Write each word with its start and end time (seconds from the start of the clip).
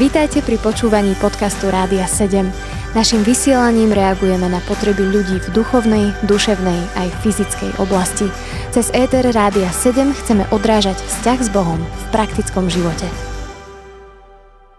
Vítajte 0.00 0.40
pri 0.40 0.56
počúvaní 0.58 1.12
podcastu 1.20 1.68
Rádia 1.68 2.08
7. 2.08 2.48
Naším 2.90 3.22
vysielaním 3.22 3.94
reagujeme 3.94 4.50
na 4.50 4.58
potreby 4.66 5.06
ľudí 5.06 5.38
v 5.38 5.48
duchovnej, 5.54 6.10
duševnej 6.26 6.80
aj 6.98 7.08
fyzickej 7.22 7.78
oblasti. 7.78 8.26
Cez 8.74 8.90
ETR 8.90 9.30
Rádia 9.30 9.70
7 9.70 10.10
chceme 10.24 10.48
odrážať 10.50 10.98
vzťah 10.98 11.38
s 11.38 11.48
Bohom 11.54 11.78
v 11.78 12.04
praktickom 12.10 12.66
živote. 12.66 13.06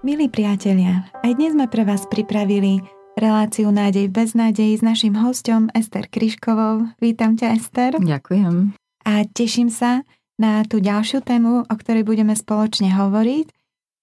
Milí 0.03 0.27
priatelia, 0.27 1.07
aj 1.21 1.37
dnes 1.37 1.53
sme 1.53 1.69
pre 1.69 1.85
vás 1.85 2.03
pripravili 2.09 2.81
reláciu 3.13 3.69
Nádej 3.69 4.09
bez 4.09 4.33
nádeji 4.33 4.79
s 4.79 4.83
našim 4.83 5.13
hostom 5.15 5.69
Ester 5.77 6.09
Kryškovou. 6.09 6.89
Vítam 6.97 7.37
ťa, 7.37 7.47
Ester. 7.53 7.91
Ďakujem. 7.95 8.73
A 9.05 9.23
teším 9.29 9.69
sa 9.69 10.01
na 10.41 10.65
tú 10.65 10.81
ďalšiu 10.81 11.21
tému, 11.21 11.69
o 11.69 11.75
ktorej 11.77 12.01
budeme 12.01 12.33
spoločne 12.33 12.89
hovoriť 12.89 13.60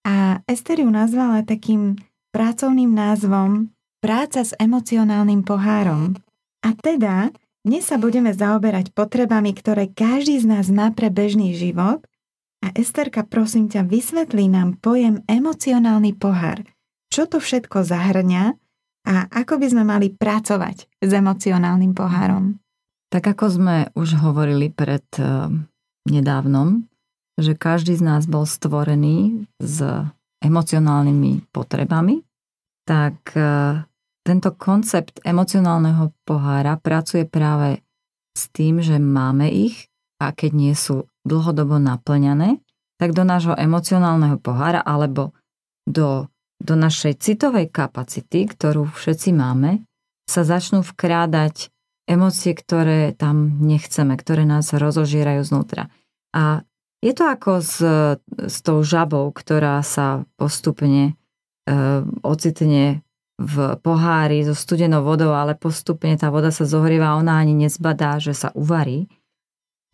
a 0.09 0.41
Ester 0.49 0.81
ju 0.81 0.89
nazvala 0.89 1.45
takým 1.45 2.01
pracovným 2.33 2.89
názvom 2.89 3.69
Práca 4.01 4.47
s 4.47 4.55
emocionálnym 4.57 5.45
pohárom. 5.45 6.17
A 6.65 6.73
teda 6.73 7.35
dnes 7.67 7.85
sa 7.85 8.01
budeme 8.01 8.33
zaoberať 8.33 8.95
potrebami, 8.97 9.53
ktoré 9.53 9.91
každý 9.91 10.41
z 10.41 10.47
nás 10.49 10.73
má 10.73 10.95
pre 10.95 11.13
bežný 11.13 11.53
život 11.53 12.01
a 12.65 12.73
Esterka, 12.79 13.27
prosím 13.27 13.69
ťa, 13.69 13.85
vysvetlí 13.85 14.49
nám 14.49 14.81
pojem 14.81 15.21
emocionálny 15.29 16.17
pohár. 16.17 16.65
Čo 17.11 17.29
to 17.29 17.43
všetko 17.43 17.85
zahrňa 17.85 18.55
a 19.05 19.15
ako 19.29 19.61
by 19.61 19.67
sme 19.67 19.85
mali 19.85 20.15
pracovať 20.15 20.89
s 21.03 21.11
emocionálnym 21.11 21.93
pohárom? 21.93 22.63
Tak 23.11 23.35
ako 23.37 23.45
sme 23.51 23.77
už 23.99 24.21
hovorili 24.21 24.71
pred 24.71 25.05
uh, 25.19 25.51
nedávnom, 26.07 26.87
že 27.39 27.55
každý 27.55 27.95
z 27.95 28.03
nás 28.03 28.27
bol 28.27 28.43
stvorený 28.43 29.47
s 29.63 29.79
emocionálnymi 30.43 31.55
potrebami, 31.55 32.27
tak 32.83 33.15
e, 33.39 33.43
tento 34.27 34.51
koncept 34.59 35.23
emocionálneho 35.23 36.11
pohára 36.27 36.75
pracuje 36.77 37.25
práve 37.25 37.87
s 38.35 38.51
tým, 38.51 38.83
že 38.83 38.99
máme 38.99 39.51
ich 39.51 39.87
a 40.19 40.35
keď 40.35 40.51
nie 40.51 40.75
sú 40.75 41.07
dlhodobo 41.23 41.79
naplňané, 41.79 42.59
tak 42.99 43.15
do 43.15 43.23
nášho 43.23 43.55
emocionálneho 43.55 44.43
pohára 44.43 44.83
alebo 44.83 45.31
do, 45.87 46.27
do 46.59 46.75
našej 46.75 47.23
citovej 47.23 47.71
kapacity, 47.71 48.51
ktorú 48.51 48.91
všetci 48.91 49.31
máme, 49.31 49.87
sa 50.27 50.43
začnú 50.43 50.83
vkrádať 50.83 51.71
emócie, 52.11 52.53
ktoré 52.53 53.15
tam 53.15 53.63
nechceme, 53.63 54.19
ktoré 54.19 54.45
nás 54.45 54.75
rozožierajú 54.75 55.45
znútra. 55.47 55.89
A 56.35 56.67
je 56.99 57.13
to 57.15 57.25
ako 57.31 57.63
s, 57.63 57.79
s 58.35 58.57
tou 58.67 58.83
žabou, 58.83 59.31
ktorá 59.31 59.79
sa 59.87 60.27
postupne 60.35 61.15
e, 61.69 61.73
ocitne 62.27 63.07
v 63.39 63.79
pohári 63.79 64.43
so 64.43 64.55
studenou 64.55 65.07
vodou, 65.07 65.31
ale 65.31 65.55
postupne 65.55 66.19
tá 66.19 66.27
voda 66.35 66.51
sa 66.51 66.67
zohrieva 66.67 67.15
a 67.15 67.19
ona 67.23 67.39
ani 67.39 67.55
nezbadá, 67.55 68.19
že 68.19 68.35
sa 68.35 68.51
uvarí. 68.59 69.07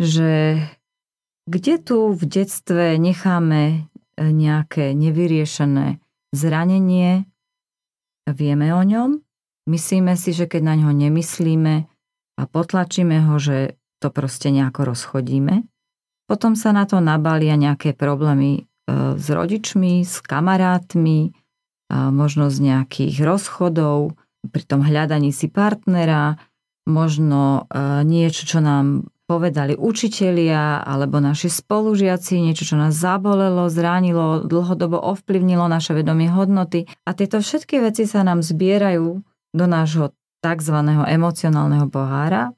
Že 0.01 0.65
kde 1.45 1.75
tu 1.85 2.17
v 2.17 2.23
detstve 2.25 2.97
necháme 2.97 3.63
e, 3.69 3.77
nejaké 4.25 4.97
nevyriešené 4.97 6.01
zranenie, 6.33 7.29
vieme 8.25 8.73
o 8.73 8.81
ňom, 8.81 9.21
myslíme 9.69 10.17
si, 10.17 10.33
že 10.33 10.49
keď 10.49 10.63
na 10.65 10.75
ňo 10.81 10.91
nemyslíme 10.97 11.75
a 12.41 12.43
potlačíme 12.49 13.29
ho, 13.29 13.37
že 13.37 13.77
to 14.01 14.09
proste 14.09 14.49
nejako 14.49 14.97
rozchodíme. 14.97 15.69
Potom 16.25 16.57
sa 16.57 16.73
na 16.73 16.89
to 16.89 17.05
nabalia 17.05 17.57
nejaké 17.57 17.93
problémy 17.93 18.53
e, 18.59 18.63
s 19.17 19.27
rodičmi, 19.29 20.03
s 20.03 20.25
kamarátmi, 20.25 21.37
možno 21.95 22.51
z 22.51 22.59
nejakých 22.73 23.23
rozchodov, 23.23 24.17
pri 24.45 24.65
tom 24.65 24.85
hľadaní 24.85 25.33
si 25.33 25.49
partnera, 25.49 26.37
možno 26.85 27.65
e, 27.65 28.05
niečo, 28.05 28.45
čo 28.45 28.61
nám 28.61 29.09
povedali 29.25 29.73
učitelia 29.73 30.85
alebo 30.85 31.17
naši 31.17 31.49
spolužiaci, 31.49 32.45
niečo, 32.45 32.69
čo 32.69 32.77
nás 32.77 32.93
zabolelo, 32.93 33.73
zranilo, 33.73 34.45
dlhodobo 34.45 35.01
ovplyvnilo 35.01 35.65
naše 35.65 35.97
vedomie 35.97 36.29
hodnoty. 36.29 36.85
A 37.09 37.17
tieto 37.17 37.41
všetky 37.41 37.81
veci 37.81 38.05
sa 38.05 38.21
nám 38.21 38.45
zbierajú 38.45 39.25
do 39.57 39.65
nášho 39.65 40.13
tzv. 40.45 40.77
emocionálneho 41.09 41.89
pohára 41.89 42.53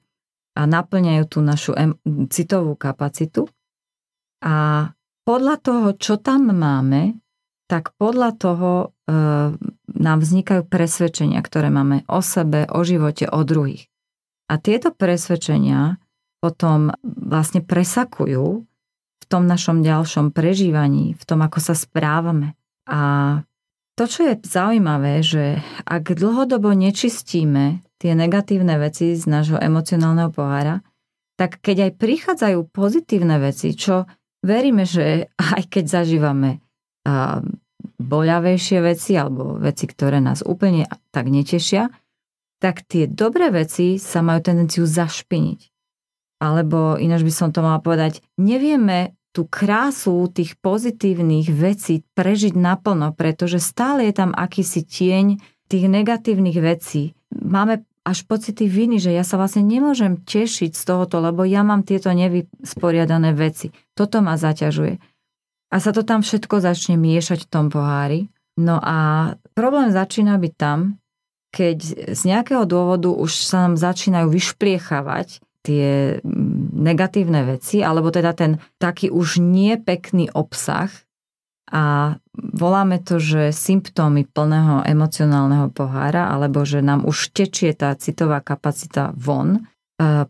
a 0.58 0.62
naplňajú 0.66 1.24
tú 1.30 1.38
našu 1.38 1.72
em- 1.78 1.94
citovú 2.26 2.74
kapacitu. 2.74 3.46
A 4.46 4.88
podľa 5.26 5.56
toho, 5.58 5.88
čo 5.98 6.22
tam 6.22 6.54
máme, 6.54 7.18
tak 7.66 7.90
podľa 7.98 8.30
toho 8.38 8.70
e, 8.78 8.86
nám 9.90 10.18
vznikajú 10.22 10.70
presvedčenia, 10.70 11.42
ktoré 11.42 11.66
máme 11.66 12.06
o 12.06 12.22
sebe, 12.22 12.70
o 12.70 12.86
živote, 12.86 13.26
o 13.26 13.42
druhých. 13.42 13.90
A 14.46 14.62
tieto 14.62 14.94
presvedčenia 14.94 15.98
potom 16.38 16.94
vlastne 17.02 17.58
presakujú 17.58 18.62
v 19.18 19.24
tom 19.26 19.50
našom 19.50 19.82
ďalšom 19.82 20.30
prežívaní, 20.30 21.18
v 21.18 21.24
tom, 21.26 21.42
ako 21.42 21.58
sa 21.58 21.74
správame. 21.74 22.54
A 22.86 23.42
to, 23.98 24.06
čo 24.06 24.30
je 24.30 24.34
zaujímavé, 24.46 25.26
že 25.26 25.58
ak 25.82 26.14
dlhodobo 26.14 26.70
nečistíme 26.70 27.82
tie 27.98 28.12
negatívne 28.14 28.78
veci 28.78 29.18
z 29.18 29.26
nášho 29.26 29.58
emocionálneho 29.58 30.30
pohára, 30.30 30.86
tak 31.34 31.58
keď 31.58 31.90
aj 31.90 31.92
prichádzajú 31.98 32.58
pozitívne 32.70 33.42
veci, 33.42 33.74
čo 33.74 34.06
veríme, 34.46 34.86
že 34.86 35.28
aj 35.36 35.66
keď 35.66 35.84
zažívame 35.90 36.62
boľavejšie 37.98 38.78
veci 38.82 39.18
alebo 39.18 39.58
veci, 39.58 39.90
ktoré 39.90 40.22
nás 40.22 40.46
úplne 40.46 40.86
tak 41.10 41.26
netešia, 41.26 41.90
tak 42.62 42.86
tie 42.86 43.04
dobré 43.10 43.52
veci 43.52 44.00
sa 44.00 44.24
majú 44.24 44.40
tendenciu 44.40 44.88
zašpiniť. 44.88 45.60
Alebo 46.40 46.96
ináč 47.00 47.24
by 47.24 47.32
som 47.32 47.48
to 47.52 47.64
mala 47.64 47.80
povedať, 47.80 48.20
nevieme 48.36 49.16
tú 49.32 49.44
krásu 49.44 50.32
tých 50.32 50.56
pozitívnych 50.64 51.52
vecí 51.52 52.00
prežiť 52.16 52.56
naplno, 52.56 53.12
pretože 53.12 53.60
stále 53.60 54.08
je 54.08 54.14
tam 54.16 54.32
akýsi 54.32 54.84
tieň 54.84 55.36
tých 55.68 55.84
negatívnych 55.92 56.56
vecí. 56.56 57.12
Máme 57.32 57.84
až 58.06 58.22
pocity 58.22 58.70
viny, 58.70 59.02
že 59.02 59.10
ja 59.10 59.26
sa 59.26 59.34
vlastne 59.34 59.66
nemôžem 59.66 60.22
tešiť 60.22 60.78
z 60.78 60.82
tohoto, 60.86 61.18
lebo 61.18 61.42
ja 61.42 61.66
mám 61.66 61.82
tieto 61.82 62.14
nevysporiadané 62.14 63.34
veci. 63.34 63.74
Toto 63.98 64.22
ma 64.22 64.38
zaťažuje. 64.38 64.94
A 65.74 65.76
sa 65.82 65.90
to 65.90 66.06
tam 66.06 66.22
všetko 66.22 66.62
začne 66.62 66.94
miešať 66.94 67.44
v 67.44 67.50
tom 67.50 67.66
pohári. 67.66 68.30
No 68.54 68.78
a 68.78 69.34
problém 69.58 69.90
začína 69.90 70.38
byť 70.38 70.54
tam, 70.54 71.02
keď 71.50 71.78
z 72.14 72.20
nejakého 72.22 72.62
dôvodu 72.62 73.10
už 73.10 73.42
sa 73.42 73.66
nám 73.66 73.74
začínajú 73.74 74.30
vyšpliechávať 74.30 75.42
tie 75.66 76.22
mm, 76.22 76.78
negatívne 76.78 77.42
veci, 77.42 77.82
alebo 77.82 78.14
teda 78.14 78.30
ten 78.38 78.62
taký 78.78 79.10
už 79.10 79.42
nepekný 79.42 80.30
obsah 80.30 80.92
a 81.66 82.14
voláme 82.34 83.02
to, 83.02 83.18
že 83.18 83.50
symptómy 83.50 84.22
plného 84.22 84.86
emocionálneho 84.86 85.74
pohára, 85.74 86.30
alebo 86.30 86.62
že 86.62 86.78
nám 86.78 87.02
už 87.02 87.34
tečie 87.34 87.74
tá 87.74 87.90
citová 87.98 88.38
kapacita 88.38 89.10
von, 89.18 89.58
e, 89.58 89.60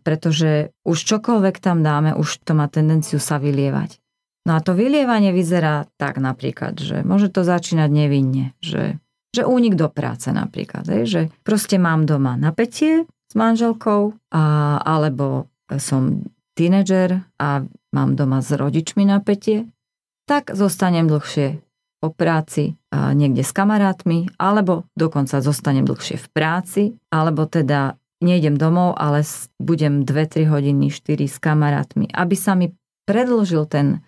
pretože 0.01 0.73
už 0.81 0.97
čokoľvek 0.97 1.61
tam 1.61 1.85
dáme, 1.85 2.17
už 2.17 2.41
to 2.41 2.57
má 2.57 2.65
tendenciu 2.65 3.21
sa 3.21 3.37
vylievať. 3.37 4.01
No 4.49 4.57
a 4.57 4.63
to 4.65 4.73
vylievanie 4.73 5.29
vyzerá 5.29 5.85
tak 6.01 6.17
napríklad, 6.17 6.79
že 6.79 7.05
môže 7.05 7.29
to 7.29 7.45
začínať 7.45 7.89
nevinne, 7.91 8.57
že, 8.63 8.97
že 9.29 9.45
únik 9.45 9.77
do 9.77 9.93
práce 9.93 10.33
napríklad, 10.33 10.89
že 11.05 11.29
proste 11.45 11.77
mám 11.77 12.09
doma 12.09 12.33
napätie 12.33 13.05
s 13.27 13.33
manželkou, 13.37 14.15
a, 14.33 14.43
alebo 14.81 15.51
som 15.77 16.23
tínedžer 16.57 17.21
a 17.37 17.61
mám 17.93 18.15
doma 18.17 18.41
s 18.41 18.55
rodičmi 18.55 19.05
napätie, 19.05 19.69
tak 20.27 20.51
zostanem 20.51 21.07
dlhšie 21.07 21.63
po 21.97 22.13
práci 22.13 22.77
niekde 22.93 23.41
s 23.41 23.55
kamarátmi, 23.55 24.29
alebo 24.37 24.85
dokonca 24.93 25.41
zostanem 25.41 25.87
dlhšie 25.87 26.21
v 26.21 26.27
práci, 26.29 26.83
alebo 27.09 27.49
teda 27.49 27.97
nejdem 28.21 28.59
domov, 28.59 28.93
ale 28.99 29.25
budem 29.57 30.05
2-3 30.05 30.45
hodiny, 30.45 30.93
4 30.93 31.25
s 31.25 31.41
kamarátmi, 31.41 32.11
aby 32.13 32.35
sa 32.37 32.53
mi 32.53 32.75
predložil 33.09 33.65
ten 33.65 34.05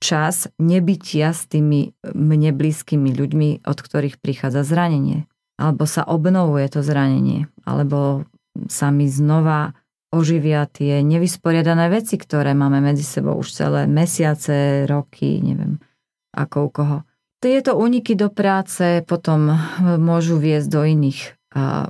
čas 0.00 0.48
nebytia 0.60 1.32
s 1.32 1.48
tými 1.48 1.92
mne 2.04 2.56
blízkymi 2.56 3.12
ľuďmi, 3.16 3.64
od 3.64 3.78
ktorých 3.80 4.20
prichádza 4.20 4.64
zranenie. 4.64 5.28
Alebo 5.56 5.88
sa 5.88 6.04
obnovuje 6.04 6.68
to 6.68 6.84
zranenie, 6.84 7.48
alebo 7.64 8.28
sa 8.68 8.92
mi 8.92 9.08
znova 9.08 9.72
oživia 10.14 10.66
tie 10.70 11.02
nevysporiadané 11.02 11.90
veci, 11.90 12.20
ktoré 12.20 12.54
máme 12.54 12.78
medzi 12.78 13.02
sebou 13.02 13.38
už 13.40 13.50
celé 13.50 13.90
mesiace, 13.90 14.86
roky, 14.86 15.42
neviem 15.42 15.82
ako 16.36 16.56
u 16.68 16.70
koho. 16.70 16.98
Tieto 17.40 17.76
úniky 17.76 18.12
do 18.12 18.28
práce 18.28 19.00
potom 19.04 19.52
môžu 19.80 20.36
viesť 20.36 20.68
do 20.68 20.82
iných 20.84 21.20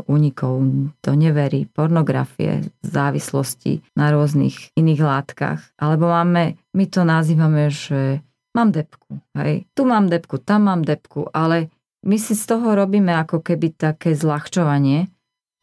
únikov, 0.07 0.63
do 1.03 1.13
neverí, 1.19 1.67
pornografie, 1.67 2.71
závislosti 2.87 3.83
na 3.99 4.15
rôznych 4.15 4.71
iných 4.79 5.01
látkach. 5.03 5.61
Alebo 5.75 6.07
máme, 6.07 6.55
my 6.71 6.85
to 6.87 7.03
nazývame, 7.03 7.75
že 7.75 8.23
mám 8.55 8.71
depku, 8.71 9.19
hej, 9.35 9.67
tu 9.75 9.83
mám 9.83 10.07
depku, 10.07 10.39
tam 10.39 10.71
mám 10.71 10.87
depku, 10.87 11.27
ale 11.35 11.75
my 12.07 12.15
si 12.15 12.39
z 12.39 12.47
toho 12.47 12.79
robíme 12.79 13.11
ako 13.19 13.43
keby 13.43 13.75
také 13.75 14.15
zľahčovanie, 14.15 15.11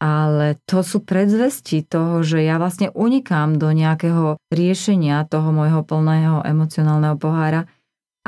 ale 0.04 0.60
to 0.68 0.84
sú 0.84 1.00
predzvesti 1.00 1.88
toho, 1.88 2.20
že 2.20 2.44
ja 2.44 2.60
vlastne 2.60 2.92
unikám 2.92 3.56
do 3.56 3.72
nejakého 3.72 4.36
riešenia 4.52 5.24
toho 5.24 5.48
môjho 5.48 5.80
plného 5.80 6.44
emocionálneho 6.44 7.16
pohára 7.16 7.64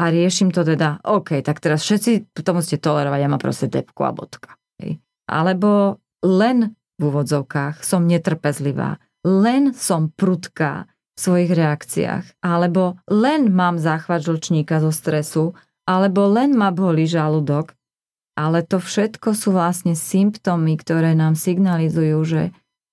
a 0.00 0.08
riešim 0.08 0.49
to 0.56 0.64
teda, 0.64 1.05
OK, 1.05 1.44
tak 1.44 1.61
teraz 1.61 1.84
všetci 1.84 2.32
to 2.32 2.50
musíte 2.56 2.81
tolerovať, 2.81 3.20
ja 3.20 3.28
mám 3.28 3.43
proste 3.44 3.69
depku 3.69 4.08
a 4.08 4.17
bodka. 4.17 4.56
Hej. 4.81 5.05
Alebo 5.28 6.00
len 6.25 6.73
v 6.96 7.02
úvodzovkách 7.12 7.84
som 7.84 8.08
netrpezlivá, 8.08 8.96
len 9.29 9.76
som 9.76 10.08
prudká 10.08 10.88
v 10.88 11.19
svojich 11.20 11.52
reakciách, 11.52 12.40
alebo 12.40 12.96
len 13.05 13.52
mám 13.52 13.76
záchvat 13.76 14.25
žlčníka 14.25 14.81
zo 14.81 14.88
stresu, 14.88 15.52
alebo 15.84 16.25
len 16.25 16.56
ma 16.56 16.72
bolí 16.72 17.05
žalúdok 17.05 17.75
ale 18.37 18.61
to 18.62 18.79
všetko 18.79 19.33
sú 19.33 19.56
vlastne 19.56 19.97
symptómy, 19.97 20.77
ktoré 20.77 21.17
nám 21.17 21.35
signalizujú, 21.35 22.19
že, 22.23 22.44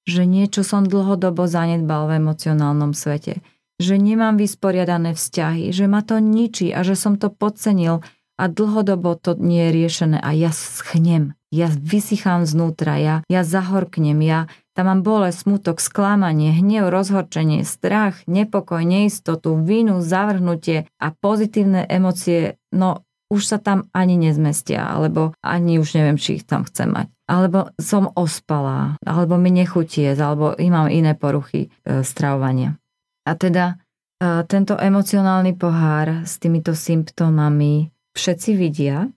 že 0.08 0.24
niečo 0.24 0.64
som 0.64 0.88
dlhodobo 0.88 1.46
zanedbal 1.46 2.08
v 2.08 2.24
emocionálnom 2.24 2.96
svete, 2.96 3.44
že 3.78 4.00
nemám 4.00 4.40
vysporiadané 4.40 5.12
vzťahy, 5.12 5.76
že 5.76 5.86
ma 5.92 6.00
to 6.00 6.24
ničí 6.24 6.72
a 6.72 6.88
že 6.88 6.96
som 6.96 7.20
to 7.20 7.28
podcenil 7.28 8.00
a 8.40 8.44
dlhodobo 8.50 9.20
to 9.20 9.36
nie 9.38 9.70
je 9.70 9.76
riešené. 9.84 10.18
A 10.24 10.32
ja 10.32 10.50
schnem, 10.56 11.36
ja 11.54 11.70
vysychám 11.70 12.48
znútra, 12.48 12.98
ja, 12.98 13.16
ja 13.28 13.42
zahorknem, 13.44 14.18
ja 14.24 14.50
tam 14.74 14.90
mám 14.90 15.06
bolesť, 15.06 15.46
smutok, 15.46 15.78
sklamanie, 15.78 16.50
hnev, 16.50 16.90
rozhorčenie, 16.90 17.62
strach, 17.62 18.26
nepokoj, 18.26 18.82
neistotu, 18.82 19.54
vinu, 19.54 20.02
zavrhnutie 20.02 20.90
a 20.98 21.14
pozitívne 21.14 21.86
emócie, 21.86 22.58
no 22.74 23.06
už 23.34 23.42
sa 23.42 23.58
tam 23.58 23.90
ani 23.98 24.22
nezmestia, 24.22 24.86
alebo 24.86 25.34
ani 25.42 25.82
už 25.82 25.98
neviem, 25.98 26.22
či 26.22 26.38
ich 26.38 26.46
tam 26.46 26.62
chcem 26.70 26.94
mať. 26.94 27.10
Alebo 27.26 27.74
som 27.82 28.14
ospalá, 28.14 29.02
alebo 29.02 29.42
mi 29.42 29.50
nechutí 29.50 30.06
alebo 30.06 30.54
mám 30.54 30.94
iné 30.94 31.18
poruchy 31.18 31.74
e, 31.82 32.06
stravovania. 32.06 32.78
A 33.26 33.34
teda 33.34 33.82
e, 34.22 34.46
tento 34.46 34.78
emocionálny 34.78 35.58
pohár 35.58 36.22
s 36.30 36.38
týmito 36.38 36.78
symptómami 36.78 37.90
všetci 38.14 38.52
vidia, 38.54 39.10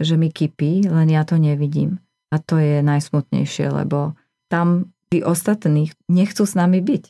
že 0.00 0.16
mi 0.16 0.32
kypí, 0.32 0.88
len 0.88 1.12
ja 1.12 1.28
to 1.28 1.36
nevidím. 1.36 2.00
A 2.32 2.42
to 2.42 2.58
je 2.58 2.82
najsmutnejšie, 2.82 3.70
lebo 3.70 4.18
tam 4.50 4.90
tí 5.12 5.22
ostatní 5.22 5.94
nechcú 6.10 6.42
s 6.42 6.58
nami 6.58 6.82
byť. 6.82 7.04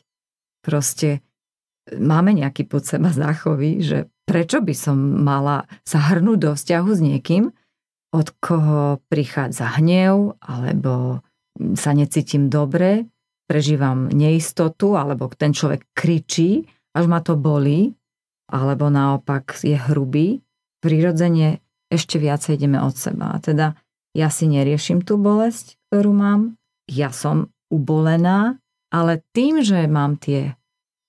Proste 0.61 1.24
máme 1.93 2.33
nejaký 2.33 2.65
pod 2.65 2.85
seba 2.87 3.13
záchovy, 3.13 3.81
že 3.81 4.09
prečo 4.25 4.61
by 4.61 4.73
som 4.73 4.97
mala 4.97 5.69
sa 5.85 6.01
hrnúť 6.01 6.37
do 6.41 6.51
vzťahu 6.57 6.89
s 6.89 7.01
niekým, 7.01 7.43
od 8.15 8.27
koho 8.39 9.03
prichádza 9.11 9.75
hnev, 9.77 10.39
alebo 10.39 11.21
sa 11.75 11.91
necítim 11.91 12.47
dobre, 12.47 13.05
prežívam 13.45 14.09
neistotu, 14.09 14.97
alebo 14.97 15.29
ten 15.35 15.53
človek 15.53 15.85
kričí, 15.93 16.65
až 16.95 17.05
ma 17.05 17.19
to 17.21 17.35
bolí, 17.37 17.93
alebo 18.49 18.89
naopak 18.89 19.57
je 19.61 19.75
hrubý, 19.75 20.41
prirodzene 20.79 21.59
ešte 21.91 22.17
viacej 22.17 22.57
ideme 22.57 22.81
od 22.81 22.95
seba. 22.95 23.35
A 23.35 23.37
teda 23.37 23.77
ja 24.15 24.31
si 24.31 24.47
neriešim 24.49 25.03
tú 25.03 25.19
bolesť, 25.19 25.77
ktorú 25.89 26.11
mám, 26.15 26.55
ja 26.87 27.11
som 27.11 27.51
ubolená, 27.67 28.57
ale 28.93 29.21
tým, 29.35 29.59
že 29.59 29.89
mám 29.91 30.15
tie 30.15 30.55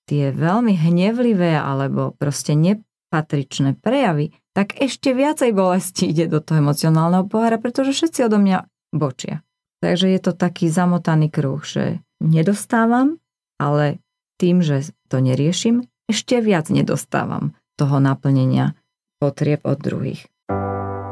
tie 0.07 0.31
veľmi 0.31 0.73
hnevlivé 0.73 1.59
alebo 1.59 2.15
proste 2.15 2.55
nepatričné 2.55 3.75
prejavy, 3.77 4.33
tak 4.55 4.73
ešte 4.79 5.13
viacej 5.13 5.53
bolesti 5.53 6.09
ide 6.09 6.25
do 6.25 6.41
toho 6.41 6.63
emocionálneho 6.63 7.29
pohára, 7.29 7.61
pretože 7.61 7.93
všetci 7.93 8.25
odo 8.25 8.41
mňa 8.41 8.65
bočia. 8.95 9.45
Takže 9.83 10.09
je 10.09 10.19
to 10.23 10.33
taký 10.33 10.73
zamotaný 10.73 11.29
kruh, 11.29 11.61
že 11.61 12.01
nedostávam, 12.17 13.21
ale 13.61 14.01
tým, 14.41 14.65
že 14.65 14.89
to 15.11 15.21
neriešim, 15.21 15.85
ešte 16.09 16.41
viac 16.41 16.73
nedostávam 16.73 17.53
toho 17.77 18.01
naplnenia 18.01 18.73
potrieb 19.21 19.61
od 19.61 19.77
druhých. 19.77 20.25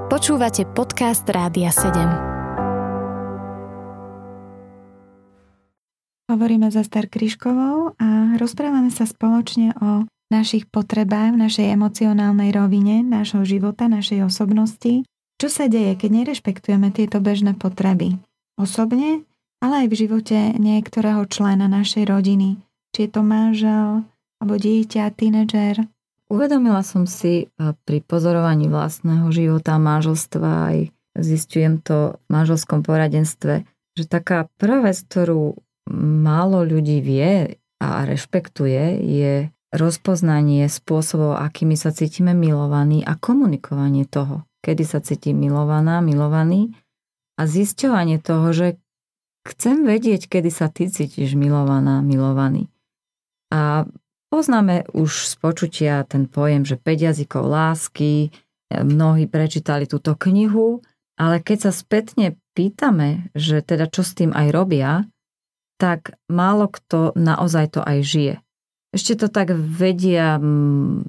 Počúvate 0.10 0.66
podcast 0.74 1.26
Rádia 1.30 1.70
7. 1.70 2.35
Hovoríme 6.26 6.74
za 6.74 6.82
Star 6.82 7.06
Kryškovou 7.06 7.94
a 8.02 8.34
rozprávame 8.42 8.90
sa 8.90 9.06
spoločne 9.06 9.78
o 9.78 10.10
našich 10.34 10.66
potrebách 10.66 11.38
v 11.38 11.42
našej 11.46 11.68
emocionálnej 11.78 12.50
rovine, 12.50 13.06
nášho 13.06 13.46
života, 13.46 13.86
našej 13.86 14.26
osobnosti. 14.26 15.06
Čo 15.38 15.48
sa 15.54 15.70
deje, 15.70 15.94
keď 15.94 16.26
nerešpektujeme 16.26 16.90
tieto 16.90 17.22
bežné 17.22 17.54
potreby? 17.54 18.18
Osobne, 18.58 19.22
ale 19.62 19.86
aj 19.86 19.88
v 19.94 20.00
živote 20.02 20.38
niektorého 20.58 21.30
člena 21.30 21.70
našej 21.70 22.10
rodiny. 22.10 22.58
Či 22.98 23.06
je 23.06 23.10
to 23.14 23.22
manžel, 23.22 24.10
alebo 24.42 24.58
dieťa, 24.58 25.14
tínedžer. 25.14 25.86
Uvedomila 26.26 26.82
som 26.82 27.06
si 27.06 27.54
pri 27.86 28.02
pozorovaní 28.02 28.66
vlastného 28.66 29.30
života, 29.30 29.78
manželstva, 29.78 30.74
aj 30.74 30.78
zistujem 31.22 31.86
to 31.86 32.18
v 32.18 32.28
manželskom 32.34 32.82
poradenstve, 32.82 33.62
že 33.94 34.04
taká 34.10 34.50
prvá 34.58 34.90
vec, 34.90 34.98
ktorú 35.06 35.54
málo 35.92 36.66
ľudí 36.66 37.02
vie 37.02 37.58
a 37.82 38.08
rešpektuje, 38.08 39.02
je 39.04 39.34
rozpoznanie 39.76 40.66
spôsobov, 40.72 41.36
akými 41.36 41.76
sa 41.76 41.92
cítime 41.92 42.32
milovaní 42.32 43.04
a 43.04 43.20
komunikovanie 43.20 44.08
toho, 44.08 44.48
kedy 44.64 44.84
sa 44.88 45.04
cítim 45.04 45.36
milovaná, 45.36 46.00
milovaný 46.00 46.72
a 47.36 47.44
zisťovanie 47.44 48.24
toho, 48.24 48.56
že 48.56 48.68
chcem 49.46 49.84
vedieť, 49.84 50.32
kedy 50.32 50.50
sa 50.50 50.72
ty 50.72 50.88
cítiš 50.88 51.36
milovaná, 51.36 52.00
milovaný. 52.00 52.72
A 53.52 53.86
poznáme 54.32 54.88
už 54.96 55.28
z 55.30 55.34
počutia 55.38 55.94
ten 56.08 56.26
pojem, 56.26 56.64
že 56.64 56.80
5 56.80 57.08
jazykov 57.12 57.46
lásky, 57.46 58.32
mnohí 58.72 59.30
prečítali 59.30 59.86
túto 59.86 60.18
knihu, 60.18 60.82
ale 61.20 61.40
keď 61.44 61.70
sa 61.70 61.72
spätne 61.72 62.40
pýtame, 62.58 63.30
že 63.38 63.62
teda 63.62 63.92
čo 63.92 64.02
s 64.02 64.18
tým 64.18 64.32
aj 64.34 64.48
robia, 64.52 65.06
tak 65.76 66.16
málo 66.32 66.72
kto 66.72 67.16
naozaj 67.16 67.80
to 67.80 67.82
aj 67.84 68.00
žije. 68.04 68.36
Ešte 68.96 69.14
to 69.20 69.28
tak 69.28 69.52
vedia 69.52 70.40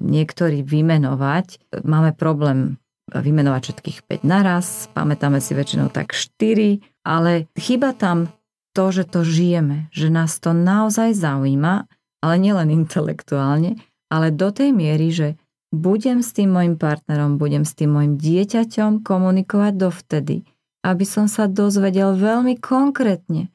niektorí 0.03 0.59
vymenovať. 0.59 1.71
Máme 1.87 2.11
problém 2.11 2.75
vymenovať 3.07 3.61
všetkých 3.71 3.99
5 4.03 4.27
naraz, 4.27 4.91
pamätáme 4.91 5.39
si 5.39 5.55
väčšinou 5.55 5.87
tak 5.87 6.11
4, 6.11 6.83
ale 7.07 7.47
chyba 7.55 7.95
tam 7.95 8.27
to, 8.75 8.91
že 8.91 9.07
to 9.07 9.23
žijeme, 9.23 9.87
že 9.95 10.11
nás 10.11 10.35
to 10.43 10.51
naozaj 10.51 11.15
zaujíma, 11.15 11.87
ale 12.19 12.35
nielen 12.35 12.67
intelektuálne, 12.67 13.79
ale 14.11 14.35
do 14.35 14.51
tej 14.51 14.75
miery, 14.75 15.07
že 15.15 15.27
budem 15.71 16.19
s 16.19 16.35
tým 16.35 16.51
môjim 16.51 16.75
partnerom, 16.75 17.39
budem 17.39 17.63
s 17.63 17.71
tým 17.71 17.95
môjim 17.95 18.19
dieťaťom 18.19 19.07
komunikovať 19.07 19.73
dovtedy, 19.79 20.43
aby 20.83 21.05
som 21.07 21.31
sa 21.31 21.47
dozvedel 21.47 22.19
veľmi 22.19 22.59
konkrétne, 22.59 23.47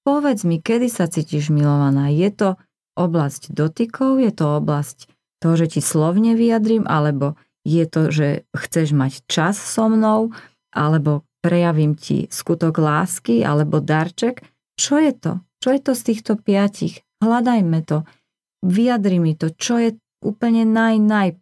Povedz 0.00 0.48
mi, 0.48 0.58
kedy 0.58 0.88
sa 0.88 1.06
cítiš 1.06 1.52
milovaná. 1.52 2.08
Je 2.08 2.32
to 2.32 2.56
oblasť 2.96 3.52
dotykov, 3.52 4.20
je 4.20 4.32
to 4.32 4.46
oblasť 4.60 5.08
toho, 5.40 5.54
že 5.56 5.76
ti 5.76 5.80
slovne 5.80 6.36
vyjadrím, 6.36 6.84
alebo 6.88 7.36
je 7.64 7.84
to, 7.84 8.08
že 8.08 8.48
chceš 8.56 8.96
mať 8.96 9.24
čas 9.28 9.56
so 9.60 9.88
mnou, 9.92 10.32
alebo 10.72 11.24
prejavím 11.44 11.96
ti 11.96 12.28
skutok 12.28 12.80
lásky, 12.80 13.44
alebo 13.44 13.80
darček. 13.80 14.44
Čo 14.76 15.00
je 15.00 15.12
to? 15.12 15.32
Čo 15.60 15.68
je 15.76 15.80
to 15.80 15.92
z 15.92 16.02
týchto 16.08 16.32
piatich? 16.40 17.04
Hľadajme 17.20 17.84
to. 17.84 18.08
Vyjadri 18.64 19.20
mi 19.20 19.36
to, 19.36 19.52
čo 19.52 19.76
je 19.76 19.96
úplne 20.24 20.64
naj, 20.64 20.96
naj 21.00 21.28
e, 21.32 21.36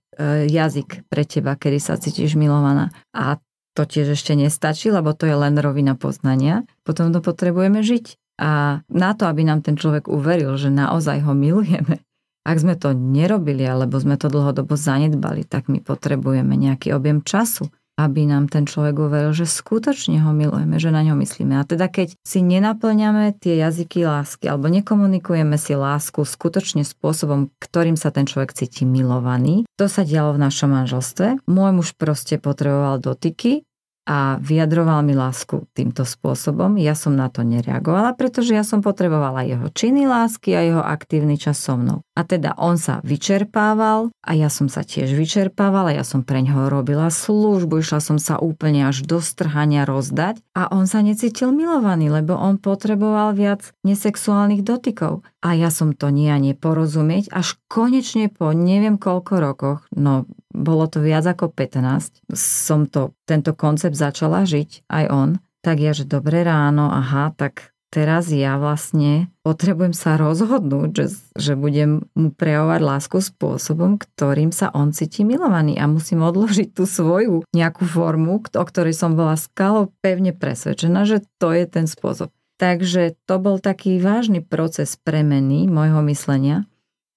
jazyk 0.51 1.07
pre 1.07 1.23
teba, 1.23 1.55
kedy 1.55 1.79
sa 1.79 1.99
cítiš 1.99 2.35
milovaná. 2.35 2.91
A 3.15 3.39
to 3.79 3.87
tiež 3.87 4.19
ešte 4.19 4.35
nestačí, 4.35 4.91
lebo 4.91 5.15
to 5.15 5.31
je 5.31 5.39
len 5.39 5.55
rovina 5.55 5.95
poznania. 5.95 6.67
Potom 6.83 7.15
to 7.15 7.23
potrebujeme 7.23 7.83
žiť. 7.83 8.19
A 8.39 8.81
na 8.87 9.11
to, 9.19 9.27
aby 9.27 9.43
nám 9.43 9.67
ten 9.67 9.75
človek 9.75 10.07
uveril, 10.07 10.55
že 10.55 10.71
naozaj 10.71 11.27
ho 11.27 11.35
milujeme, 11.35 12.01
ak 12.49 12.57
sme 12.57 12.75
to 12.81 12.97
nerobili 12.97 13.67
alebo 13.69 14.01
sme 14.01 14.17
to 14.17 14.33
dlhodobo 14.33 14.73
zanedbali, 14.73 15.45
tak 15.45 15.69
my 15.69 15.85
potrebujeme 15.85 16.57
nejaký 16.57 16.97
objem 16.97 17.21
času, 17.21 17.69
aby 17.99 18.25
nám 18.25 18.47
ten 18.49 18.65
človek 18.65 18.97
uveril, 18.97 19.35
že 19.37 19.45
skutočne 19.45 20.23
ho 20.23 20.31
milujeme, 20.33 20.81
že 20.81 20.95
na 20.95 21.05
ňo 21.05 21.19
myslíme. 21.19 21.59
A 21.61 21.67
teda 21.67 21.91
keď 21.91 22.17
si 22.23 22.41
nenaplňame 22.41 23.37
tie 23.37 23.59
jazyky 23.59 24.07
lásky 24.07 24.49
alebo 24.49 24.71
nekomunikujeme 24.71 25.59
si 25.59 25.77
lásku 25.77 26.23
skutočne 26.23 26.87
spôsobom, 26.87 27.53
ktorým 27.61 27.99
sa 27.99 28.15
ten 28.15 28.25
človek 28.25 28.55
cíti 28.55 28.87
milovaný, 28.87 29.67
to 29.77 29.91
sa 29.91 30.07
dialo 30.07 30.39
v 30.39 30.43
našom 30.47 30.73
manželstve. 30.73 31.45
Môj 31.51 31.71
muž 31.75 31.89
proste 31.99 32.41
potreboval 32.41 33.03
dotyky 33.03 33.68
a 34.09 34.41
vyjadroval 34.41 35.05
mi 35.05 35.13
lásku 35.13 35.69
týmto 35.77 36.09
spôsobom. 36.09 36.81
Ja 36.81 36.97
som 36.97 37.13
na 37.13 37.29
to 37.29 37.45
nereagovala, 37.45 38.17
pretože 38.17 38.57
ja 38.57 38.65
som 38.65 38.81
potrebovala 38.81 39.45
jeho 39.45 39.69
činy 39.69 40.09
lásky 40.09 40.57
a 40.57 40.65
jeho 40.65 40.81
aktívny 40.81 41.37
čas 41.37 41.61
so 41.61 41.77
mnou. 41.77 42.01
A 42.17 42.25
teda 42.25 42.57
on 42.57 42.81
sa 42.81 43.05
vyčerpával 43.05 44.09
a 44.25 44.31
ja 44.33 44.49
som 44.49 44.73
sa 44.73 44.81
tiež 44.81 45.13
vyčerpávala, 45.13 45.93
ja 45.93 46.09
som 46.09 46.25
pre 46.25 46.41
ňoho 46.41 46.73
robila 46.73 47.13
službu, 47.13 47.85
išla 47.85 48.01
som 48.01 48.17
sa 48.17 48.41
úplne 48.41 48.89
až 48.89 49.05
do 49.05 49.21
strhania 49.21 49.85
rozdať 49.85 50.41
a 50.57 50.73
on 50.73 50.89
sa 50.89 51.05
necítil 51.05 51.53
milovaný, 51.53 52.09
lebo 52.09 52.33
on 52.33 52.57
potreboval 52.57 53.37
viac 53.37 53.77
nesexuálnych 53.85 54.65
dotykov. 54.65 55.21
A 55.39 55.55
ja 55.55 55.71
som 55.71 55.95
to 55.95 56.11
nie 56.11 56.27
ani 56.27 56.59
porozumieť, 56.59 57.31
až 57.31 57.55
konečne 57.71 58.27
po 58.27 58.51
neviem 58.51 58.99
koľko 58.99 59.35
rokoch, 59.39 59.81
no 59.95 60.27
bolo 60.51 60.91
to 60.91 60.99
viac 60.99 61.23
ako 61.31 61.55
15, 61.55 62.27
som 62.35 62.91
to, 62.91 63.15
tento 63.23 63.55
koncept 63.55 63.95
začala 63.95 64.43
žiť, 64.43 64.91
aj 64.91 65.05
on, 65.07 65.29
tak 65.63 65.79
ja, 65.79 65.95
že 65.95 66.11
dobré 66.11 66.43
ráno, 66.43 66.91
aha, 66.91 67.31
tak 67.39 67.71
teraz 67.89 68.29
ja 68.29 68.61
vlastne 68.61 69.33
potrebujem 69.43 69.97
sa 69.97 70.21
rozhodnúť, 70.21 70.91
že, 70.93 71.07
že 71.39 71.53
budem 71.57 72.05
mu 72.13 72.29
prejavovať 72.35 72.81
lásku 72.85 73.19
spôsobom, 73.19 73.97
ktorým 73.97 74.53
sa 74.53 74.69
on 74.77 74.93
cíti 74.93 75.25
milovaný 75.25 75.81
a 75.81 75.89
musím 75.89 76.21
odložiť 76.25 76.77
tú 76.77 76.85
svoju 76.85 77.49
nejakú 77.57 77.89
formu, 77.89 78.45
o 78.45 78.65
ktorej 78.65 78.93
som 78.93 79.17
bola 79.17 79.41
skalo 79.41 79.89
pevne 80.05 80.37
presvedčená, 80.37 81.09
že 81.09 81.25
to 81.41 81.55
je 81.55 81.65
ten 81.65 81.89
spôsob. 81.89 82.29
Takže 82.59 83.15
to 83.25 83.39
bol 83.39 83.63
taký 83.63 84.03
vážny 84.03 84.43
proces 84.43 84.99
premeny 84.99 85.71
môjho 85.71 86.03
myslenia 86.11 86.67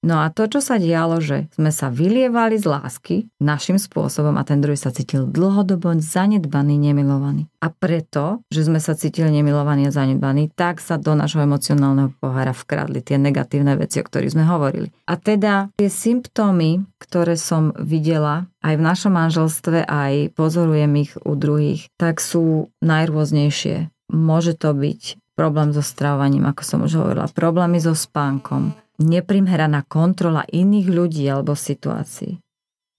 No 0.02 0.26
a 0.26 0.34
to, 0.34 0.50
čo 0.50 0.66
sa 0.66 0.82
dialo, 0.82 1.22
že 1.22 1.46
sme 1.54 1.70
sa 1.70 1.94
vylievali 1.94 2.58
z 2.58 2.66
lásky 2.66 3.16
našim 3.38 3.78
spôsobom 3.78 4.34
a 4.34 4.42
ten 4.42 4.58
druhý 4.58 4.74
sa 4.74 4.90
cítil 4.90 5.30
dlhodobo 5.30 5.94
zanedbaný, 6.02 6.90
nemilovaný. 6.90 7.46
A 7.62 7.70
preto, 7.70 8.42
že 8.50 8.66
sme 8.66 8.82
sa 8.82 8.98
cítili 8.98 9.30
nemilovaní 9.30 9.86
a 9.86 9.94
zanedbaní, 9.94 10.50
tak 10.58 10.82
sa 10.82 10.98
do 10.98 11.14
našho 11.14 11.46
emocionálneho 11.46 12.18
pohára 12.18 12.50
vkradli 12.50 13.06
tie 13.06 13.22
negatívne 13.22 13.78
veci, 13.78 14.02
o 14.02 14.06
ktorých 14.06 14.34
sme 14.34 14.50
hovorili. 14.50 14.90
A 15.06 15.22
teda 15.22 15.70
tie 15.78 15.90
symptómy, 15.94 16.82
ktoré 16.98 17.38
som 17.38 17.70
videla 17.78 18.50
aj 18.66 18.82
v 18.82 18.86
našom 18.90 19.14
manželstve, 19.14 19.86
aj 19.86 20.34
pozorujem 20.34 20.98
ich 20.98 21.14
u 21.22 21.38
druhých, 21.38 21.86
tak 22.02 22.18
sú 22.18 22.74
najrôznejšie. 22.82 23.94
Môže 24.10 24.58
to 24.58 24.74
byť 24.74 25.21
problém 25.42 25.74
so 25.74 25.82
stravovaním, 25.82 26.46
ako 26.46 26.62
som 26.62 26.80
už 26.86 27.02
hovorila, 27.02 27.26
problémy 27.34 27.82
so 27.82 27.98
spánkom, 27.98 28.78
neprimeraná 29.02 29.82
kontrola 29.90 30.46
iných 30.46 30.88
ľudí 30.94 31.26
alebo 31.26 31.58
situácií. 31.58 32.38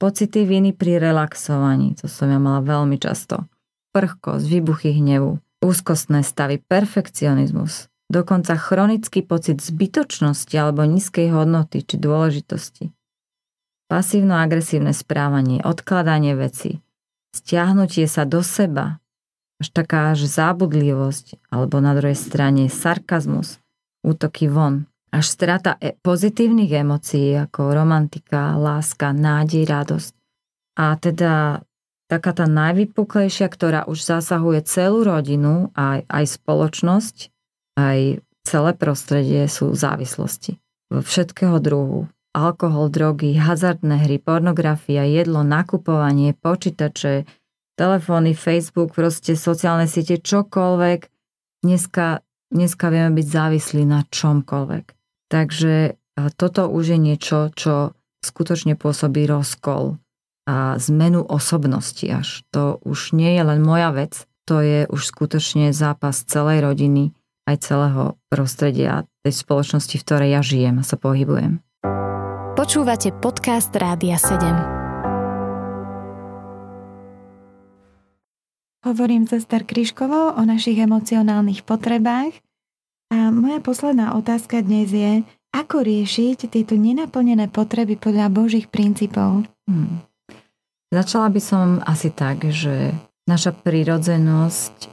Pocity 0.03 0.43
viny 0.43 0.75
pri 0.75 0.99
relaxovaní, 0.99 1.95
to 1.95 2.11
som 2.11 2.27
ja 2.27 2.43
mala 2.43 2.59
veľmi 2.67 2.99
často. 2.99 3.47
Prchkosť, 3.95 4.43
výbuchy 4.51 4.99
hnevu, 4.99 5.39
úzkostné 5.63 6.27
stavy, 6.27 6.59
perfekcionizmus, 6.59 7.87
dokonca 8.11 8.59
chronický 8.59 9.23
pocit 9.23 9.63
zbytočnosti 9.63 10.59
alebo 10.59 10.83
nízkej 10.83 11.31
hodnoty 11.31 11.87
či 11.87 11.95
dôležitosti. 12.03 12.91
Pasívno-agresívne 13.87 14.91
správanie, 14.91 15.63
odkladanie 15.63 16.35
veci, 16.35 16.83
stiahnutie 17.31 18.11
sa 18.11 18.27
do 18.27 18.43
seba, 18.43 18.99
až 19.63 19.71
taká 19.71 20.11
až 20.13 20.27
zábudlivosť, 20.27 21.39
alebo 21.55 21.79
na 21.79 21.95
druhej 21.95 22.19
strane 22.19 22.67
sarkazmus, 22.67 23.63
útoky 24.03 24.51
von, 24.51 24.91
až 25.15 25.31
strata 25.31 25.79
e- 25.79 25.95
pozitívnych 26.03 26.73
emócií 26.75 27.39
ako 27.39 27.71
romantika, 27.71 28.59
láska, 28.59 29.15
nádej, 29.15 29.71
radosť. 29.71 30.13
A 30.83 30.99
teda 30.99 31.63
taká 32.11 32.33
tá 32.35 32.51
najvypuklejšia, 32.51 33.47
ktorá 33.47 33.87
už 33.87 34.03
zasahuje 34.03 34.67
celú 34.67 35.07
rodinu, 35.07 35.71
aj, 35.79 36.11
aj 36.11 36.25
spoločnosť, 36.43 37.17
aj 37.79 38.25
celé 38.43 38.71
prostredie 38.75 39.47
sú 39.47 39.71
závislosti. 39.73 40.59
Všetkého 40.91 41.57
druhu. 41.63 42.11
Alkohol, 42.33 42.89
drogy, 42.89 43.37
hazardné 43.37 44.09
hry, 44.09 44.17
pornografia, 44.17 45.05
jedlo, 45.05 45.45
nakupovanie, 45.45 46.33
počítače, 46.33 47.29
telefóny, 47.83 48.39
Facebook, 48.39 48.95
proste 48.95 49.35
sociálne 49.35 49.91
siete, 49.91 50.23
čokoľvek. 50.23 51.11
Dneska, 51.67 52.23
dneska 52.55 52.87
vieme 52.95 53.11
byť 53.19 53.27
závislí 53.27 53.83
na 53.83 54.07
čomkoľvek. 54.07 54.85
Takže 55.27 55.99
toto 56.39 56.71
už 56.71 56.95
je 56.95 56.99
niečo, 57.03 57.51
čo 57.51 57.99
skutočne 58.23 58.79
pôsobí 58.79 59.27
rozkol 59.27 59.99
a 60.47 60.79
zmenu 60.79 61.27
osobnosti 61.27 62.07
až. 62.07 62.47
To 62.55 62.79
už 62.87 63.19
nie 63.19 63.35
je 63.35 63.43
len 63.43 63.59
moja 63.59 63.91
vec, 63.91 64.31
to 64.47 64.63
je 64.63 64.87
už 64.87 65.03
skutočne 65.03 65.75
zápas 65.75 66.23
celej 66.23 66.63
rodiny, 66.63 67.11
aj 67.51 67.67
celého 67.67 68.15
prostredia 68.31 69.11
tej 69.27 69.35
spoločnosti, 69.35 69.99
v 69.99 70.05
ktorej 70.07 70.29
ja 70.39 70.41
žijem 70.43 70.79
a 70.79 70.87
sa 70.87 70.95
pohybujem. 70.95 71.59
Počúvate 72.55 73.11
podcast 73.19 73.75
Rádia 73.75 74.15
7. 74.15 74.82
Hovorím 78.83 79.31
cestar 79.31 79.63
Kryškovou 79.63 80.35
o 80.35 80.43
našich 80.43 80.75
emocionálnych 80.75 81.63
potrebách 81.63 82.35
a 83.15 83.31
moja 83.31 83.63
posledná 83.63 84.19
otázka 84.19 84.59
dnes 84.59 84.91
je, 84.91 85.23
ako 85.55 85.87
riešiť 85.87 86.51
tieto 86.51 86.75
nenaplnené 86.75 87.47
potreby 87.47 87.95
podľa 87.95 88.27
Božích 88.35 88.67
princípov? 88.67 89.47
Hmm. 89.71 90.03
Začala 90.91 91.31
by 91.31 91.39
som 91.39 91.79
asi 91.87 92.11
tak, 92.11 92.43
že 92.51 92.91
naša 93.31 93.55
prírodzenosť 93.55 94.75
e, 94.83 94.89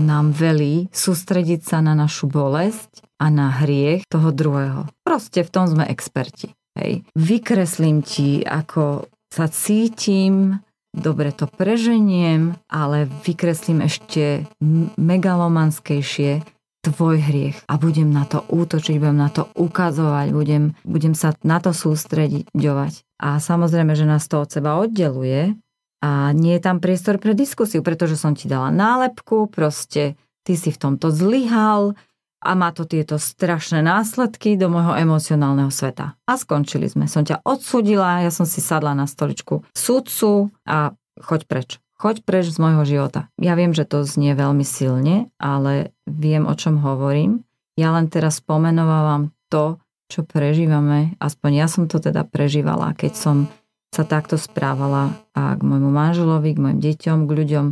nám 0.00 0.32
velí 0.32 0.88
sústrediť 0.88 1.60
sa 1.68 1.84
na 1.84 1.92
našu 1.92 2.24
bolesť 2.24 3.04
a 3.20 3.28
na 3.28 3.52
hriech 3.60 4.08
toho 4.08 4.32
druhého. 4.32 4.88
Proste 5.04 5.44
v 5.44 5.52
tom 5.52 5.68
sme 5.68 5.84
experti. 5.92 6.48
Hej. 6.80 7.04
Vykreslím 7.12 8.00
ti, 8.00 8.40
ako 8.40 9.04
sa 9.28 9.52
cítim, 9.52 10.64
dobre 10.94 11.34
to 11.34 11.50
preženiem, 11.50 12.54
ale 12.70 13.10
vykreslím 13.26 13.82
ešte 13.82 14.46
megalomanskejšie, 14.94 16.46
tvoj 16.84 17.16
hriech 17.16 17.56
a 17.64 17.80
budem 17.80 18.12
na 18.12 18.28
to 18.28 18.44
útočiť, 18.44 19.00
budem 19.00 19.16
na 19.16 19.32
to 19.32 19.48
ukazovať, 19.56 20.36
budem, 20.36 20.76
budem 20.84 21.16
sa 21.16 21.32
na 21.40 21.56
to 21.58 21.72
sústrediť. 21.72 22.52
A 23.24 23.40
samozrejme, 23.40 23.96
že 23.96 24.04
nás 24.04 24.28
to 24.28 24.44
od 24.44 24.52
seba 24.52 24.76
oddeluje 24.76 25.56
a 26.04 26.36
nie 26.36 26.60
je 26.60 26.62
tam 26.62 26.84
priestor 26.84 27.16
pre 27.16 27.32
diskusiu, 27.32 27.80
pretože 27.80 28.20
som 28.20 28.36
ti 28.36 28.44
dala 28.44 28.68
nálepku, 28.68 29.48
proste 29.48 30.20
ty 30.44 30.60
si 30.60 30.68
v 30.68 30.76
tomto 30.76 31.08
zlyhal 31.08 31.96
a 32.44 32.52
má 32.52 32.70
to 32.76 32.84
tieto 32.84 33.16
strašné 33.16 33.80
následky 33.80 34.60
do 34.60 34.68
môjho 34.68 35.00
emocionálneho 35.00 35.72
sveta. 35.72 36.20
A 36.28 36.36
skončili 36.36 36.84
sme. 36.92 37.08
Som 37.08 37.24
ťa 37.24 37.40
odsudila, 37.40 38.20
ja 38.20 38.28
som 38.28 38.44
si 38.44 38.60
sadla 38.60 38.92
na 38.92 39.08
stoličku 39.08 39.64
sudcu 39.72 40.52
a 40.68 40.92
choď 41.24 41.42
preč 41.48 41.70
choď 42.04 42.20
preč 42.20 42.52
z 42.52 42.60
môjho 42.60 42.84
života. 42.84 43.32
Ja 43.40 43.56
viem, 43.56 43.72
že 43.72 43.88
to 43.88 44.04
znie 44.04 44.36
veľmi 44.36 44.60
silne, 44.60 45.32
ale 45.40 45.96
viem, 46.04 46.44
o 46.44 46.52
čom 46.52 46.76
hovorím. 46.84 47.48
Ja 47.80 47.96
len 47.96 48.12
teraz 48.12 48.44
pomenovávam 48.44 49.32
to, 49.48 49.80
čo 50.12 50.20
prežívame, 50.20 51.16
aspoň 51.16 51.50
ja 51.64 51.66
som 51.66 51.88
to 51.88 51.96
teda 51.96 52.28
prežívala, 52.28 52.92
keď 52.92 53.12
som 53.16 53.36
sa 53.88 54.04
takto 54.04 54.36
správala 54.36 55.16
a 55.32 55.56
k 55.56 55.64
môjmu 55.64 55.88
manželovi, 55.88 56.52
k 56.52 56.60
mojim 56.60 56.80
deťom, 56.82 57.18
k 57.24 57.30
ľuďom, 57.30 57.66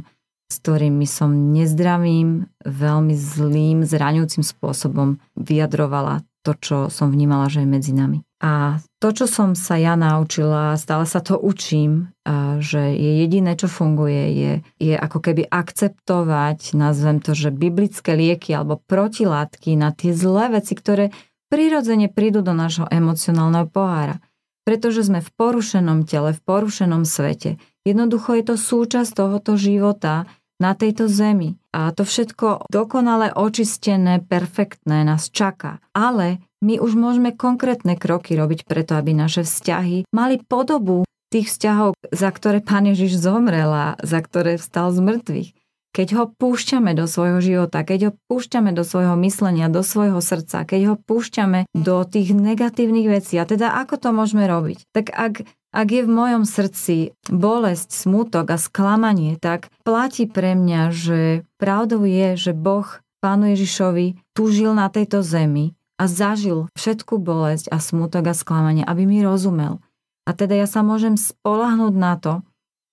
s 0.52 0.61
ktorými 0.61 1.09
som 1.09 1.56
nezdravým, 1.56 2.44
veľmi 2.61 3.16
zlým, 3.16 3.88
zraňujúcim 3.88 4.44
spôsobom 4.44 5.16
vyjadrovala 5.40 6.21
to, 6.44 6.52
čo 6.59 6.76
som 6.92 7.09
vnímala, 7.09 7.49
že 7.49 7.64
je 7.64 7.68
medzi 7.71 7.94
nami. 7.94 8.21
A 8.42 8.82
to, 8.99 9.14
čo 9.14 9.30
som 9.30 9.54
sa 9.54 9.78
ja 9.78 9.94
naučila, 9.94 10.75
stále 10.75 11.06
sa 11.06 11.23
to 11.23 11.38
učím, 11.38 12.11
že 12.59 12.99
je 12.99 13.23
jediné, 13.23 13.54
čo 13.54 13.71
funguje, 13.71 14.35
je, 14.35 14.52
je 14.82 14.94
ako 14.99 15.23
keby 15.23 15.47
akceptovať, 15.47 16.75
nazvem 16.75 17.23
to, 17.23 17.38
že 17.38 17.54
biblické 17.54 18.18
lieky 18.18 18.50
alebo 18.50 18.82
protilátky 18.82 19.78
na 19.78 19.94
tie 19.94 20.11
zlé 20.11 20.59
veci, 20.59 20.75
ktoré 20.75 21.14
prirodzene 21.54 22.11
prídu 22.11 22.42
do 22.42 22.50
nášho 22.50 22.90
emocionálneho 22.90 23.71
pohára. 23.71 24.18
Pretože 24.66 25.06
sme 25.06 25.23
v 25.23 25.30
porušenom 25.38 26.02
tele, 26.06 26.35
v 26.35 26.42
porušenom 26.42 27.06
svete. 27.06 27.62
Jednoducho 27.87 28.35
je 28.35 28.44
to 28.47 28.56
súčasť 28.59 29.11
tohoto 29.14 29.54
života 29.54 30.26
na 30.62 30.78
tejto 30.78 31.11
zemi. 31.11 31.59
A 31.75 31.90
to 31.90 32.07
všetko 32.07 32.71
dokonale 32.71 33.35
očistené, 33.35 34.23
perfektné 34.23 35.02
nás 35.02 35.26
čaká. 35.35 35.83
Ale 35.90 36.38
my 36.62 36.78
už 36.78 36.95
môžeme 36.95 37.35
konkrétne 37.35 37.99
kroky 37.99 38.38
robiť 38.38 38.71
preto, 38.71 38.95
aby 38.95 39.11
naše 39.11 39.42
vzťahy 39.42 40.07
mali 40.14 40.38
podobu 40.38 41.02
tých 41.35 41.50
vzťahov, 41.50 41.99
za 42.14 42.31
ktoré 42.31 42.62
Pán 42.62 42.87
Ježiš 42.87 43.19
zomrel 43.19 43.73
a 43.73 43.99
za 43.99 44.23
ktoré 44.23 44.61
vstal 44.61 44.95
z 44.95 45.00
mŕtvych. 45.02 45.50
Keď 45.92 46.09
ho 46.16 46.25
púšťame 46.33 46.97
do 46.97 47.04
svojho 47.04 47.45
života, 47.45 47.85
keď 47.85 48.00
ho 48.09 48.12
púšťame 48.25 48.73
do 48.73 48.81
svojho 48.81 49.12
myslenia, 49.28 49.69
do 49.69 49.85
svojho 49.85 50.25
srdca, 50.25 50.64
keď 50.64 50.81
ho 50.88 50.95
púšťame 50.97 51.69
do 51.76 52.00
tých 52.09 52.33
negatívnych 52.33 53.12
vecí, 53.12 53.37
a 53.37 53.45
teda 53.45 53.76
ako 53.76 54.00
to 54.00 54.09
môžeme 54.16 54.49
robiť? 54.49 54.88
Tak 54.88 55.12
ak 55.12 55.45
Ak 55.73 55.88
je 55.88 56.05
v 56.05 56.11
mojom 56.12 56.45
srdci 56.45 57.17
bolesť, 57.33 57.88
smutok 57.97 58.52
a 58.52 58.61
sklamanie, 58.61 59.41
tak 59.41 59.73
platí 59.88 60.29
pre 60.29 60.52
mňa, 60.52 60.93
že 60.93 61.49
pravdou 61.57 62.05
je, 62.05 62.37
že 62.37 62.52
Boh 62.52 62.85
Pánu 63.25 63.57
Ježišovi 63.57 64.21
túžil 64.37 64.76
na 64.76 64.93
tejto 64.93 65.25
zemi 65.25 65.73
a 65.97 66.05
zažil 66.11 66.69
všetku 66.76 67.17
bolesť 67.17 67.73
a 67.73 67.81
smutok 67.81 68.29
a 68.29 68.35
sklamanie, 68.37 68.85
aby 68.85 69.09
mi 69.09 69.25
rozumel. 69.25 69.81
A 70.29 70.37
teda 70.37 70.59
ja 70.59 70.69
sa 70.69 70.85
môžem 70.85 71.17
spolahnúť 71.17 71.95
na 71.97 72.21
to, 72.21 72.45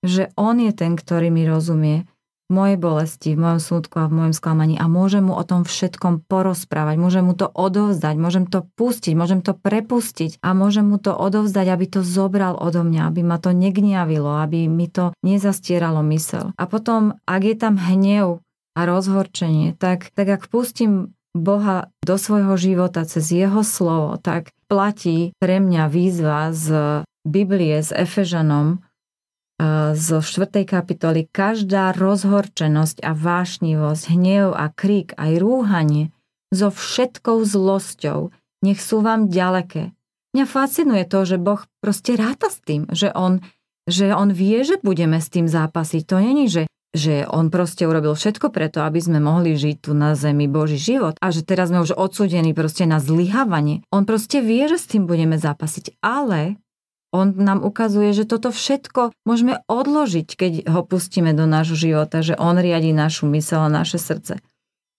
že 0.05 0.31
On 0.39 0.55
je 0.55 0.71
ten, 0.71 0.95
ktorý 0.95 1.33
mi 1.33 1.43
rozumie 1.43 2.07
mojej 2.49 2.77
bolesti, 2.81 3.37
v 3.37 3.45
mojom 3.45 3.61
smutku 3.61 3.95
a 4.01 4.09
v 4.09 4.15
mojom 4.17 4.33
sklamaní 4.33 4.75
a 4.81 4.89
môžem 4.89 5.29
mu 5.29 5.37
o 5.37 5.43
tom 5.45 5.61
všetkom 5.63 6.25
porozprávať, 6.25 6.97
môžem 6.97 7.23
mu 7.29 7.37
to 7.37 7.45
odovzdať, 7.45 8.15
môžem 8.17 8.45
to 8.49 8.65
pustiť, 8.73 9.13
môžem 9.13 9.45
to 9.45 9.53
prepustiť 9.53 10.41
a 10.41 10.57
môžem 10.57 10.89
mu 10.89 10.97
to 10.97 11.13
odovzdať, 11.13 11.67
aby 11.69 11.85
to 11.85 12.01
zobral 12.01 12.57
odo 12.57 12.81
mňa, 12.81 13.13
aby 13.13 13.21
ma 13.21 13.37
to 13.37 13.53
negniavilo, 13.53 14.41
aby 14.41 14.65
mi 14.65 14.89
to 14.89 15.13
nezastieralo 15.21 16.01
mysel. 16.09 16.51
A 16.57 16.65
potom, 16.65 17.21
ak 17.29 17.41
je 17.45 17.55
tam 17.55 17.77
hnev 17.77 18.41
a 18.73 18.81
rozhorčenie, 18.83 19.77
tak, 19.77 20.09
tak 20.17 20.27
ak 20.27 20.49
pustím 20.49 21.13
Boha 21.37 21.93
do 22.01 22.17
svojho 22.17 22.57
života 22.57 23.05
cez 23.05 23.29
jeho 23.29 23.61
slovo, 23.61 24.17
tak 24.17 24.49
platí 24.65 25.37
pre 25.37 25.61
mňa 25.61 25.85
výzva 25.85 26.49
z 26.49 27.05
Biblie 27.21 27.77
s 27.77 27.93
Efežanom, 27.93 28.81
zo 29.93 30.23
4. 30.23 30.63
kapitoly 30.63 31.27
každá 31.27 31.91
rozhorčenosť 31.91 33.03
a 33.03 33.11
vášnivosť, 33.11 34.03
hnev 34.15 34.55
a 34.55 34.71
krík 34.71 35.11
aj 35.19 35.31
rúhanie 35.43 36.15
so 36.49 36.71
všetkou 36.71 37.43
zlosťou 37.43 38.31
nech 38.59 38.79
sú 38.79 38.99
vám 38.99 39.31
ďaleké. 39.31 39.95
Mňa 40.35 40.45
fascinuje 40.45 41.03
to, 41.09 41.25
že 41.25 41.41
Boh 41.41 41.63
proste 41.81 42.13
ráta 42.13 42.51
s 42.51 42.61
tým, 42.61 42.85
že 42.91 43.09
on, 43.15 43.41
že 43.89 44.13
on 44.13 44.29
vie, 44.29 44.61
že 44.61 44.77
budeme 44.83 45.17
s 45.17 45.31
tým 45.31 45.49
zápasiť. 45.49 46.01
To 46.05 46.21
není, 46.21 46.45
že, 46.51 46.69
že 46.93 47.25
on 47.25 47.49
proste 47.49 47.87
urobil 47.89 48.13
všetko 48.13 48.53
preto, 48.53 48.85
aby 48.85 48.99
sme 49.01 49.17
mohli 49.17 49.57
žiť 49.57 49.75
tu 49.81 49.91
na 49.97 50.13
zemi 50.13 50.45
Boží 50.45 50.77
život 50.77 51.17
a 51.17 51.33
že 51.33 51.41
teraz 51.41 51.73
sme 51.73 51.81
už 51.81 51.97
odsudení 51.97 52.53
proste 52.53 52.85
na 52.85 53.01
zlyhávanie. 53.01 53.81
On 53.89 54.05
proste 54.05 54.43
vie, 54.43 54.69
že 54.69 54.77
s 54.77 54.89
tým 54.91 55.09
budeme 55.09 55.39
zápasiť, 55.39 55.97
ale 56.03 56.61
on 57.09 57.33
nám 57.33 57.65
ukazuje, 57.65 58.13
že 58.13 58.29
toto 58.29 58.53
všetko 58.53 59.13
môžeme 59.25 59.65
odložiť, 59.65 60.27
keď 60.37 60.53
ho 60.69 60.85
pustíme 60.85 61.33
do 61.33 61.49
nášho 61.49 61.77
života, 61.77 62.21
že 62.21 62.37
on 62.37 62.57
riadi 62.61 62.93
našu 62.93 63.25
mysel 63.33 63.65
a 63.65 63.69
naše 63.69 63.97
srdce. 63.97 64.37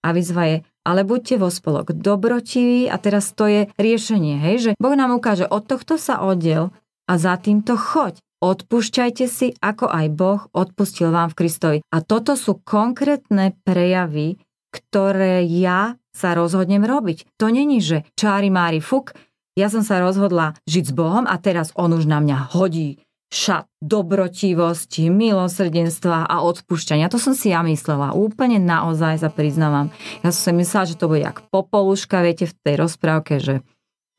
A 0.00 0.16
výzva 0.16 0.48
je, 0.48 0.56
ale 0.82 1.04
buďte 1.04 1.36
vo 1.36 1.52
spolok 1.52 1.92
dobrotiví 1.92 2.88
a 2.88 2.96
teraz 2.96 3.36
to 3.36 3.46
je 3.46 3.60
riešenie, 3.76 4.40
hej, 4.40 4.56
že 4.58 4.70
Boh 4.80 4.96
nám 4.96 5.12
ukáže, 5.12 5.44
od 5.44 5.68
tohto 5.68 6.00
sa 6.00 6.24
oddiel 6.24 6.72
a 7.04 7.12
za 7.20 7.36
týmto 7.36 7.76
choď. 7.76 8.18
Odpúšťajte 8.40 9.24
si, 9.28 9.52
ako 9.60 9.92
aj 9.92 10.06
Boh 10.16 10.40
odpustil 10.56 11.12
vám 11.12 11.28
v 11.28 11.44
Kristovi. 11.44 11.78
A 11.92 12.00
toto 12.00 12.40
sú 12.40 12.56
konkrétne 12.64 13.52
prejavy, 13.68 14.40
ktoré 14.72 15.44
ja 15.44 16.00
sa 16.16 16.32
rozhodnem 16.32 16.80
robiť. 16.80 17.36
To 17.36 17.52
není, 17.52 17.84
že 17.84 18.08
čári 18.16 18.48
mári 18.48 18.80
fuk, 18.80 19.12
ja 19.58 19.68
som 19.72 19.82
sa 19.82 19.98
rozhodla 19.98 20.54
žiť 20.66 20.84
s 20.90 20.92
Bohom 20.94 21.24
a 21.26 21.34
teraz 21.38 21.74
on 21.74 21.94
už 21.94 22.06
na 22.06 22.22
mňa 22.22 22.54
hodí 22.54 23.02
šat 23.30 23.70
dobrotivosti, 23.78 25.06
milosrdenstva 25.06 26.26
a 26.26 26.42
odpúšťania. 26.42 27.06
To 27.14 27.18
som 27.22 27.30
si 27.30 27.54
ja 27.54 27.62
myslela. 27.62 28.10
Úplne 28.10 28.58
naozaj 28.58 29.22
sa 29.22 29.30
priznávam. 29.30 29.94
Ja 30.26 30.34
som 30.34 30.50
si 30.50 30.66
myslela, 30.66 30.90
že 30.90 30.98
to 30.98 31.06
bude 31.06 31.22
jak 31.22 31.46
popoluška, 31.54 32.26
viete, 32.26 32.50
v 32.50 32.54
tej 32.66 32.74
rozprávke, 32.74 33.38
že 33.38 33.62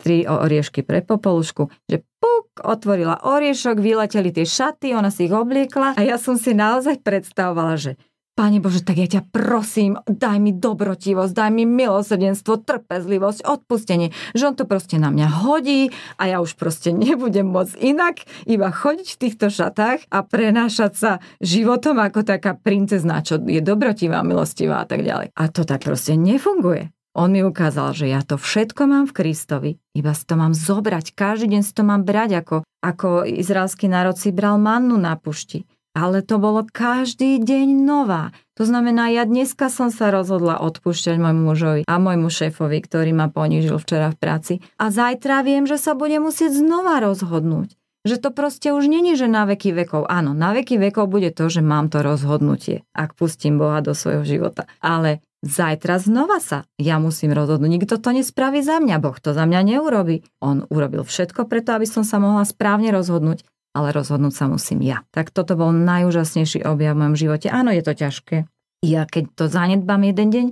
tri 0.01 0.25
oriešky 0.25 0.81
pre 0.81 1.05
popolušku, 1.05 1.69
že 1.85 2.01
puk, 2.17 2.49
otvorila 2.63 3.21
oriešok, 3.21 3.77
vyleteli 3.77 4.33
tie 4.33 4.47
šaty, 4.49 4.97
ona 4.97 5.13
si 5.13 5.29
ich 5.29 5.35
obliekla 5.35 5.93
a 5.93 6.01
ja 6.01 6.17
som 6.17 6.41
si 6.41 6.57
naozaj 6.57 7.05
predstavovala, 7.05 7.77
že 7.77 7.91
Pane 8.31 8.63
Bože, 8.63 8.79
tak 8.79 8.95
ja 8.95 9.11
ťa 9.11 9.27
prosím, 9.27 9.99
daj 10.07 10.39
mi 10.39 10.55
dobrotivosť, 10.55 11.35
daj 11.35 11.51
mi 11.51 11.67
milosrdenstvo, 11.67 12.63
trpezlivosť, 12.63 13.43
odpustenie, 13.43 14.15
že 14.31 14.47
on 14.47 14.55
to 14.55 14.63
proste 14.63 14.95
na 15.03 15.11
mňa 15.11 15.27
hodí 15.43 15.91
a 16.15 16.31
ja 16.31 16.37
už 16.39 16.55
proste 16.55 16.95
nebudem 17.03 17.51
môcť 17.51 17.75
inak 17.83 18.23
iba 18.47 18.71
chodiť 18.71 19.07
v 19.11 19.19
týchto 19.27 19.51
šatách 19.51 20.07
a 20.07 20.17
prenášať 20.23 20.93
sa 20.95 21.11
životom 21.43 21.99
ako 21.99 22.23
taká 22.23 22.55
princezná, 22.55 23.19
čo 23.19 23.35
je 23.35 23.59
dobrotivá, 23.59 24.23
milostivá 24.23 24.83
a 24.83 24.87
tak 24.87 25.03
ďalej. 25.03 25.35
A 25.35 25.43
to 25.51 25.67
tak 25.67 25.83
proste 25.83 26.15
nefunguje. 26.15 26.87
On 27.11 27.27
mi 27.27 27.43
ukázal, 27.43 27.91
že 27.91 28.07
ja 28.07 28.23
to 28.23 28.39
všetko 28.39 28.87
mám 28.87 29.03
v 29.11 29.15
Kristovi, 29.19 29.71
iba 29.91 30.15
si 30.15 30.23
to 30.23 30.39
mám 30.39 30.55
zobrať, 30.55 31.11
každý 31.11 31.59
deň 31.59 31.61
si 31.67 31.75
to 31.75 31.83
mám 31.83 32.07
brať, 32.07 32.39
ako, 32.39 32.55
ako 32.79 33.27
izraelský 33.27 33.91
národ 33.91 34.15
si 34.15 34.31
bral 34.31 34.55
mannu 34.55 34.95
na 34.95 35.19
pušti 35.19 35.67
ale 35.91 36.23
to 36.23 36.39
bolo 36.39 36.63
každý 36.63 37.39
deň 37.43 37.67
nová. 37.83 38.31
To 38.55 38.63
znamená, 38.63 39.11
ja 39.11 39.27
dneska 39.27 39.67
som 39.67 39.91
sa 39.91 40.13
rozhodla 40.13 40.61
odpúšťať 40.63 41.17
môjmu 41.19 41.43
mužovi 41.51 41.81
a 41.87 41.95
môjmu 41.99 42.29
šéfovi, 42.31 42.79
ktorý 42.79 43.11
ma 43.11 43.27
ponížil 43.27 43.75
včera 43.81 44.13
v 44.13 44.19
práci. 44.19 44.53
A 44.79 44.93
zajtra 44.93 45.43
viem, 45.43 45.67
že 45.67 45.75
sa 45.75 45.97
bude 45.97 46.15
musieť 46.21 46.55
znova 46.55 47.03
rozhodnúť. 47.03 47.75
Že 48.01 48.17
to 48.17 48.29
proste 48.33 48.69
už 48.73 48.89
není, 48.89 49.13
že 49.13 49.29
na 49.29 49.45
veky 49.45 49.77
vekov. 49.77 50.09
Áno, 50.09 50.33
na 50.33 50.57
veky 50.57 50.81
vekov 50.81 51.05
bude 51.05 51.29
to, 51.29 51.53
že 51.53 51.61
mám 51.61 51.85
to 51.93 52.01
rozhodnutie, 52.01 52.81
ak 52.97 53.13
pustím 53.13 53.61
Boha 53.61 53.77
do 53.85 53.93
svojho 53.93 54.25
života. 54.25 54.65
Ale 54.81 55.21
zajtra 55.45 56.01
znova 56.01 56.41
sa 56.41 56.65
ja 56.81 56.97
musím 56.97 57.37
rozhodnúť. 57.37 57.69
Nikto 57.69 58.01
to 58.01 58.09
nespraví 58.09 58.65
za 58.65 58.81
mňa, 58.81 58.97
Boh 58.97 59.17
to 59.21 59.37
za 59.37 59.45
mňa 59.45 59.77
neurobi. 59.77 60.25
On 60.41 60.65
urobil 60.73 61.05
všetko 61.05 61.45
preto, 61.45 61.77
aby 61.77 61.85
som 61.85 62.01
sa 62.01 62.17
mohla 62.17 62.41
správne 62.41 62.89
rozhodnúť 62.89 63.45
ale 63.71 63.95
rozhodnúť 63.95 64.33
sa 64.35 64.45
musím 64.51 64.83
ja. 64.83 65.03
Tak 65.15 65.31
toto 65.31 65.55
bol 65.55 65.71
najúžasnejší 65.71 66.67
objav 66.67 66.95
v 66.95 66.99
mojom 67.03 67.15
živote. 67.15 67.47
Áno, 67.47 67.71
je 67.71 67.83
to 67.83 67.93
ťažké. 67.95 68.47
Ja 68.81 69.05
keď 69.05 69.23
to 69.37 69.43
zanedbám 69.47 70.03
jeden 70.03 70.29
deň, 70.33 70.47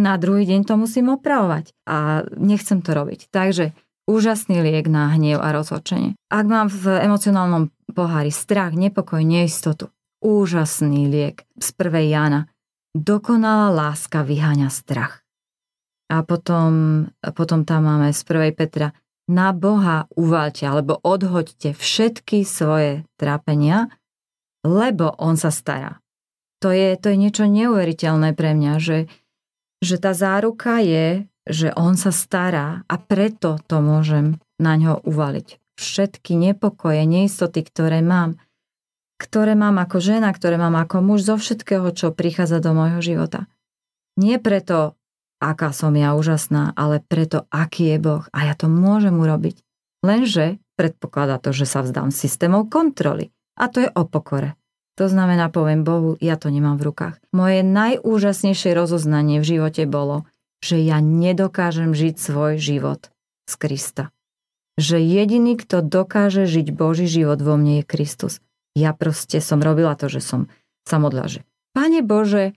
na 0.00 0.16
druhý 0.16 0.48
deň 0.48 0.64
to 0.64 0.80
musím 0.80 1.12
opravovať 1.12 1.76
a 1.84 2.24
nechcem 2.32 2.80
to 2.80 2.96
robiť. 2.96 3.28
Takže 3.28 3.76
úžasný 4.08 4.64
liek 4.64 4.88
na 4.88 5.12
hniev 5.12 5.42
a 5.42 5.52
rozhorčenie. 5.52 6.16
Ak 6.32 6.46
mám 6.48 6.72
v 6.72 6.96
emocionálnom 6.96 7.68
pohári 7.92 8.32
strach, 8.32 8.72
nepokoj, 8.72 9.20
neistotu, 9.20 9.92
úžasný 10.24 11.12
liek 11.12 11.44
z 11.60 11.68
prvej 11.76 12.16
Jana. 12.16 12.48
Dokonalá 12.92 13.72
láska 13.72 14.24
vyháňa 14.24 14.68
strach. 14.72 15.24
A 16.12 16.20
potom, 16.24 17.04
potom 17.32 17.64
tam 17.64 17.88
máme 17.88 18.12
z 18.12 18.22
prvej 18.24 18.52
Petra 18.52 18.92
na 19.30 19.54
Boha 19.54 20.10
uvalte 20.14 20.66
alebo 20.66 20.98
odhoďte 21.02 21.74
všetky 21.76 22.42
svoje 22.42 23.06
trápenia, 23.16 23.90
lebo 24.66 25.14
On 25.18 25.38
sa 25.38 25.50
stará. 25.50 26.02
To 26.62 26.70
je, 26.70 26.94
to 26.94 27.10
je 27.10 27.18
niečo 27.18 27.44
neuveriteľné 27.50 28.38
pre 28.38 28.54
mňa, 28.54 28.78
že, 28.78 29.10
že 29.82 29.96
tá 29.98 30.14
záruka 30.14 30.78
je, 30.78 31.26
že 31.42 31.74
On 31.74 31.98
sa 31.98 32.14
stará 32.14 32.86
a 32.86 32.94
preto 33.02 33.58
to 33.66 33.82
môžem 33.82 34.38
na 34.62 34.78
ňo 34.78 35.02
uvaliť. 35.02 35.58
Všetky 35.74 36.38
nepokoje, 36.38 37.02
neistoty, 37.02 37.66
ktoré 37.66 37.98
mám, 37.98 38.38
ktoré 39.18 39.58
mám 39.58 39.82
ako 39.82 39.98
žena, 39.98 40.30
ktoré 40.30 40.54
mám 40.54 40.78
ako 40.78 41.02
muž, 41.02 41.26
zo 41.26 41.34
všetkého, 41.34 41.90
čo 41.90 42.14
prichádza 42.14 42.62
do 42.62 42.70
môjho 42.74 43.02
života. 43.02 43.50
Nie 44.14 44.38
preto, 44.38 44.94
aká 45.42 45.74
som 45.74 45.90
ja 45.98 46.14
úžasná, 46.14 46.70
ale 46.78 47.02
preto, 47.02 47.50
aký 47.50 47.90
je 47.90 47.98
Boh. 47.98 48.24
A 48.30 48.46
ja 48.46 48.54
to 48.54 48.70
môžem 48.70 49.18
urobiť. 49.18 49.58
Lenže 50.06 50.62
predpokladá 50.78 51.42
to, 51.42 51.50
že 51.50 51.66
sa 51.66 51.82
vzdám 51.82 52.14
systémov 52.14 52.70
kontroly. 52.70 53.34
A 53.58 53.66
to 53.66 53.82
je 53.82 53.90
o 53.90 54.06
pokore. 54.06 54.54
To 55.00 55.10
znamená, 55.10 55.50
poviem 55.50 55.82
Bohu, 55.82 56.14
ja 56.22 56.38
to 56.38 56.52
nemám 56.52 56.78
v 56.78 56.94
rukách. 56.94 57.16
Moje 57.34 57.66
najúžasnejšie 57.66 58.70
rozoznanie 58.76 59.42
v 59.42 59.58
živote 59.58 59.82
bolo, 59.88 60.28
že 60.62 60.78
ja 60.78 61.02
nedokážem 61.02 61.90
žiť 61.90 62.14
svoj 62.20 62.62
život 62.62 63.10
z 63.50 63.54
Krista. 63.58 64.04
Že 64.78 65.02
jediný, 65.02 65.58
kto 65.58 65.82
dokáže 65.82 66.46
žiť 66.46 66.70
Boží 66.70 67.10
život 67.10 67.42
vo 67.42 67.58
mne 67.58 67.82
je 67.82 67.84
Kristus. 67.88 68.38
Ja 68.72 68.96
proste 68.96 69.42
som 69.42 69.60
robila 69.60 69.98
to, 69.98 70.08
že 70.08 70.22
som 70.22 70.48
sa 70.86 70.96
modla, 71.02 71.28
že 71.28 71.44
Pane 71.72 72.04
Bože, 72.04 72.52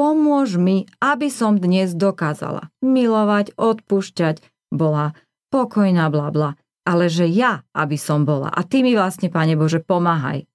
pomôž 0.00 0.56
mi, 0.56 0.88
aby 1.04 1.28
som 1.28 1.60
dnes 1.60 1.92
dokázala 1.92 2.72
milovať, 2.80 3.52
odpúšťať, 3.60 4.40
bola 4.72 5.12
pokojná, 5.52 6.08
bla. 6.08 6.56
Ale 6.88 7.12
že 7.12 7.28
ja, 7.28 7.68
aby 7.76 8.00
som 8.00 8.24
bola. 8.24 8.48
A 8.48 8.64
ty 8.64 8.80
mi 8.80 8.96
vlastne, 8.96 9.28
Pane 9.28 9.60
Bože, 9.60 9.84
pomáhaj. 9.84 10.48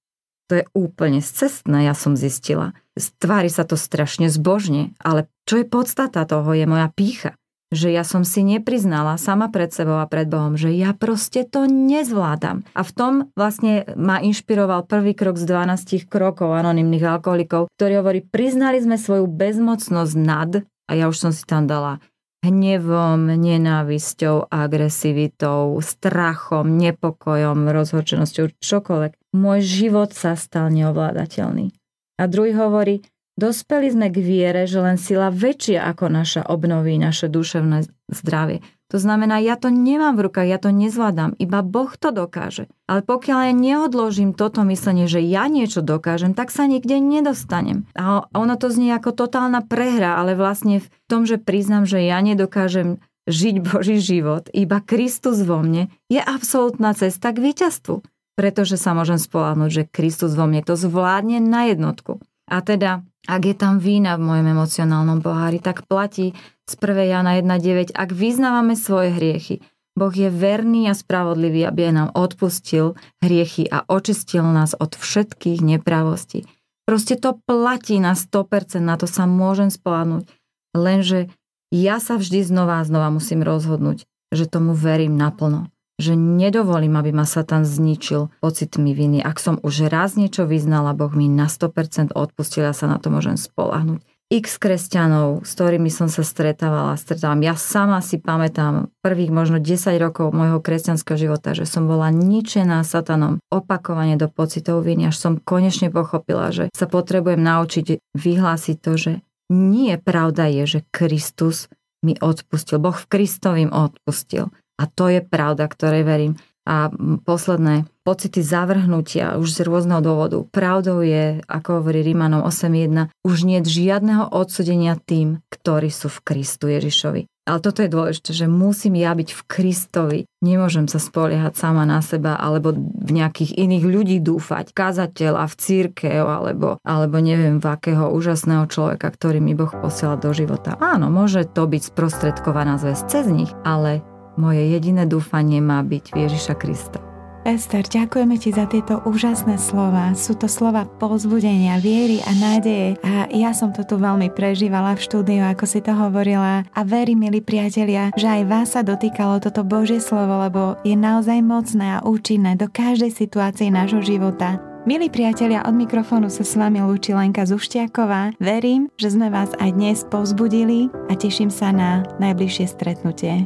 To 0.50 0.58
je 0.58 0.66
úplne 0.74 1.22
cestné, 1.22 1.86
ja 1.86 1.94
som 1.94 2.18
zistila. 2.18 2.74
Tvári 2.98 3.54
sa 3.54 3.70
to 3.70 3.78
strašne 3.78 4.34
zbožne, 4.34 4.98
ale 4.98 5.30
čo 5.46 5.62
je 5.62 5.70
podstata 5.70 6.26
toho, 6.26 6.50
je 6.58 6.66
moja 6.66 6.90
pícha 6.90 7.38
že 7.76 7.92
ja 7.92 8.08
som 8.08 8.24
si 8.24 8.42
nepriznala 8.42 9.20
sama 9.20 9.52
pred 9.52 9.70
sebou 9.70 10.00
a 10.00 10.08
pred 10.08 10.26
Bohom, 10.26 10.56
že 10.56 10.72
ja 10.72 10.96
proste 10.96 11.44
to 11.44 11.68
nezvládam. 11.68 12.64
A 12.72 12.82
v 12.82 12.92
tom 12.96 13.14
vlastne 13.36 13.84
ma 14.00 14.24
inšpiroval 14.24 14.88
prvý 14.88 15.12
krok 15.14 15.36
z 15.36 15.46
12 15.52 16.08
krokov 16.08 16.56
anonimných 16.56 17.20
alkoholikov, 17.20 17.68
ktorý 17.76 18.02
hovorí, 18.02 18.20
priznali 18.24 18.80
sme 18.80 18.96
svoju 18.96 19.28
bezmocnosť 19.28 20.14
nad, 20.16 20.64
a 20.88 20.92
ja 20.96 21.12
už 21.12 21.18
som 21.20 21.32
si 21.36 21.44
tam 21.44 21.68
dala 21.68 22.00
hnevom, 22.46 23.26
nenávisťou, 23.42 24.54
agresivitou, 24.54 25.82
strachom, 25.82 26.78
nepokojom, 26.78 27.66
rozhorčenosťou, 27.74 28.62
čokoľvek. 28.62 29.12
Môj 29.34 29.60
život 29.66 30.14
sa 30.14 30.38
stal 30.38 30.70
neovládateľný. 30.70 31.74
A 32.16 32.24
druhý 32.30 32.56
hovorí, 32.56 33.04
dospeli 33.36 33.92
sme 33.92 34.08
k 34.12 34.18
viere, 34.20 34.64
že 34.68 34.80
len 34.80 35.00
sila 35.00 35.32
väčšia 35.32 35.84
ako 35.92 36.12
naša 36.12 36.42
obnoví 36.48 36.96
naše 37.00 37.28
duševné 37.32 37.88
zdravie. 38.12 38.64
To 38.94 39.02
znamená, 39.02 39.42
ja 39.42 39.58
to 39.58 39.74
nemám 39.74 40.14
v 40.14 40.30
rukách, 40.30 40.46
ja 40.46 40.60
to 40.62 40.70
nezvládam, 40.70 41.34
iba 41.42 41.66
Boh 41.66 41.90
to 41.98 42.14
dokáže. 42.14 42.70
Ale 42.86 43.02
pokiaľ 43.02 43.50
ja 43.50 43.54
neodložím 43.54 44.38
toto 44.38 44.62
myslenie, 44.62 45.10
že 45.10 45.26
ja 45.26 45.50
niečo 45.50 45.82
dokážem, 45.82 46.38
tak 46.38 46.54
sa 46.54 46.70
nikde 46.70 47.02
nedostanem. 47.02 47.90
A 47.98 48.30
ono 48.30 48.54
to 48.62 48.70
znie 48.70 48.94
ako 48.94 49.18
totálna 49.18 49.66
prehra, 49.66 50.22
ale 50.22 50.38
vlastne 50.38 50.86
v 50.86 50.88
tom, 51.10 51.26
že 51.26 51.42
priznám, 51.42 51.90
že 51.90 52.06
ja 52.06 52.22
nedokážem 52.22 53.02
žiť 53.26 53.56
Boží 53.66 53.98
život, 53.98 54.54
iba 54.54 54.78
Kristus 54.86 55.42
vo 55.42 55.66
mne, 55.66 55.90
je 56.06 56.22
absolútna 56.22 56.94
cesta 56.94 57.34
k 57.34 57.42
víťazstvu. 57.42 58.06
Pretože 58.38 58.78
sa 58.78 58.94
môžem 58.94 59.18
spoláhnuť, 59.18 59.70
že 59.72 59.84
Kristus 59.90 60.38
vo 60.38 60.46
mne 60.46 60.62
to 60.62 60.78
zvládne 60.78 61.42
na 61.42 61.74
jednotku. 61.74 62.22
A 62.46 62.62
teda, 62.62 63.02
ak 63.26 63.42
je 63.46 63.56
tam 63.58 63.82
vína 63.82 64.16
v 64.16 64.26
mojom 64.26 64.48
emocionálnom 64.54 65.20
pohári, 65.22 65.58
tak 65.62 65.86
platí 65.90 66.38
z 66.66 66.74
1. 66.78 67.12
Jana 67.12 67.38
1.9, 67.38 67.94
ak 67.94 68.10
vyznávame 68.14 68.74
svoje 68.78 69.14
hriechy, 69.14 69.62
Boh 69.96 70.12
je 70.12 70.28
verný 70.28 70.92
a 70.92 70.94
spravodlivý, 70.94 71.64
aby 71.64 71.88
nám 71.88 72.12
odpustil 72.12 73.00
hriechy 73.24 73.72
a 73.72 73.88
očistil 73.88 74.44
nás 74.44 74.76
od 74.76 75.00
všetkých 75.00 75.64
nepravostí. 75.64 76.44
Proste 76.84 77.16
to 77.18 77.40
platí 77.48 77.98
na 77.98 78.14
100%, 78.14 78.84
na 78.84 79.00
to 79.00 79.08
sa 79.08 79.26
môžem 79.26 79.72
spolahnuť. 79.74 80.28
Lenže 80.76 81.32
ja 81.74 82.04
sa 82.04 82.20
vždy 82.20 82.46
znova 82.46 82.84
a 82.84 82.86
znova 82.86 83.10
musím 83.10 83.42
rozhodnúť, 83.42 84.06
že 84.36 84.46
tomu 84.46 84.76
verím 84.76 85.16
naplno. 85.16 85.72
Že 85.96 86.20
nedovolím, 86.20 87.00
aby 87.00 87.16
ma 87.16 87.24
Satan 87.24 87.64
zničil 87.64 88.28
pocitmi 88.44 88.92
viny. 88.92 89.24
Ak 89.24 89.40
som 89.40 89.62
už 89.64 89.88
raz 89.88 90.20
niečo 90.20 90.44
vyznala, 90.44 90.92
Boh 90.92 91.12
mi 91.16 91.32
na 91.32 91.48
100% 91.48 92.12
odpustil, 92.12 92.68
ja 92.68 92.76
sa 92.76 92.92
na 92.92 93.00
to 93.00 93.08
môžem 93.08 93.40
spolahnuť 93.40 94.04
x 94.34 94.58
kresťanov, 94.58 95.46
s 95.46 95.54
ktorými 95.54 95.94
som 95.94 96.10
sa 96.10 96.26
stretávala, 96.26 96.98
stretávam. 96.98 97.46
Ja 97.46 97.54
sama 97.54 98.02
si 98.02 98.18
pamätám 98.18 98.90
prvých 99.06 99.30
možno 99.30 99.62
10 99.62 100.02
rokov 100.02 100.34
môjho 100.34 100.58
kresťanského 100.66 101.18
života, 101.30 101.54
že 101.54 101.70
som 101.70 101.86
bola 101.86 102.10
ničená 102.10 102.82
satanom 102.82 103.38
opakovane 103.54 104.18
do 104.18 104.26
pocitov 104.26 104.82
viny, 104.82 105.14
až 105.14 105.22
som 105.22 105.38
konečne 105.38 105.94
pochopila, 105.94 106.50
že 106.50 106.74
sa 106.74 106.90
potrebujem 106.90 107.40
naučiť 107.40 108.18
vyhlásiť 108.18 108.78
to, 108.82 108.92
že 108.98 109.12
nie 109.54 109.94
pravda 110.02 110.50
je, 110.50 110.64
že 110.66 110.80
Kristus 110.90 111.70
mi 112.02 112.18
odpustil. 112.18 112.82
Boh 112.82 112.98
v 112.98 113.06
Kristovým 113.06 113.70
odpustil. 113.70 114.50
A 114.76 114.88
to 114.88 115.08
je 115.08 115.24
pravda, 115.24 115.66
ktorej 115.68 116.04
verím. 116.04 116.34
A 116.66 116.90
posledné, 117.30 117.86
pocity 118.02 118.42
zavrhnutia 118.42 119.38
už 119.38 119.54
z 119.54 119.60
rôzneho 119.70 120.02
dôvodu. 120.02 120.42
Pravdou 120.50 121.06
je, 121.06 121.38
ako 121.46 121.82
hovorí 121.82 122.02
Rímanom 122.02 122.42
8.1, 122.42 123.14
už 123.22 123.46
nie 123.46 123.62
žiadneho 123.62 124.34
odsudenia 124.34 124.98
tým, 124.98 125.46
ktorí 125.54 125.94
sú 125.94 126.10
v 126.10 126.26
Kristu 126.26 126.66
Ježišovi. 126.74 127.30
Ale 127.46 127.62
toto 127.62 127.86
je 127.86 127.94
dôležité, 127.94 128.34
že 128.34 128.50
musím 128.50 128.98
ja 128.98 129.14
byť 129.14 129.30
v 129.30 129.42
Kristovi. 129.46 130.20
Nemôžem 130.42 130.90
sa 130.90 130.98
spoliehať 130.98 131.54
sama 131.54 131.86
na 131.86 132.02
seba 132.02 132.34
alebo 132.34 132.74
v 132.74 133.12
nejakých 133.14 133.62
iných 133.62 133.86
ľudí 133.86 134.18
dúfať. 134.18 134.74
Kazateľ 134.74 135.46
v 135.46 135.54
církev 135.54 136.26
alebo, 136.26 136.82
alebo 136.82 137.22
neviem 137.22 137.62
v 137.62 137.70
akého 137.70 138.10
úžasného 138.10 138.66
človeka, 138.66 139.14
ktorý 139.14 139.38
mi 139.38 139.54
Boh 139.54 139.70
posiela 139.70 140.18
do 140.18 140.34
života. 140.34 140.74
Áno, 140.82 141.14
môže 141.14 141.46
to 141.46 141.70
byť 141.70 141.94
sprostredkovaná 141.94 142.82
zväz 142.82 143.06
cez 143.06 143.30
nich, 143.30 143.54
ale 143.62 144.02
moje 144.38 144.64
jediné 144.72 145.04
dúfanie 145.10 145.60
má 145.60 145.82
byť 145.84 146.14
v 146.14 146.18
Ježiša 146.28 146.56
Krista. 146.60 147.00
Ester, 147.46 147.86
ďakujeme 147.86 148.42
ti 148.42 148.50
za 148.50 148.66
tieto 148.66 149.06
úžasné 149.06 149.62
slova. 149.62 150.18
Sú 150.18 150.34
to 150.34 150.50
slova 150.50 150.90
povzbudenia, 150.98 151.78
viery 151.78 152.18
a 152.26 152.34
nádeje. 152.34 152.98
A 153.06 153.30
ja 153.30 153.54
som 153.54 153.70
to 153.70 153.86
tu 153.86 154.02
veľmi 154.02 154.34
prežívala 154.34 154.98
v 154.98 155.06
štúdiu, 155.06 155.46
ako 155.46 155.70
si 155.70 155.78
to 155.86 155.94
hovorila. 155.94 156.66
A 156.74 156.82
verím, 156.82 157.30
milí 157.30 157.46
priatelia, 157.46 158.10
že 158.18 158.26
aj 158.26 158.42
vás 158.50 158.74
sa 158.74 158.82
dotýkalo 158.82 159.38
toto 159.46 159.62
Božie 159.62 160.02
slovo, 160.02 160.42
lebo 160.42 160.82
je 160.82 160.98
naozaj 160.98 161.46
mocné 161.46 162.02
a 162.02 162.04
účinné 162.04 162.58
do 162.58 162.66
každej 162.66 163.14
situácie 163.14 163.70
nášho 163.70 164.02
života. 164.02 164.58
Milí 164.90 165.14
priatelia, 165.14 165.62
od 165.70 165.78
mikrofónu 165.78 166.34
sa 166.34 166.42
s 166.42 166.58
vami 166.58 166.82
lúči 166.82 167.14
Lenka 167.14 167.46
Zuštiaková. 167.46 168.42
Verím, 168.42 168.90
že 168.98 169.14
sme 169.14 169.30
vás 169.30 169.54
aj 169.62 169.70
dnes 169.78 170.02
povzbudili 170.10 170.90
a 171.10 171.14
teším 171.14 171.54
sa 171.54 171.70
na 171.70 172.02
najbližšie 172.18 172.66
stretnutie. 172.74 173.46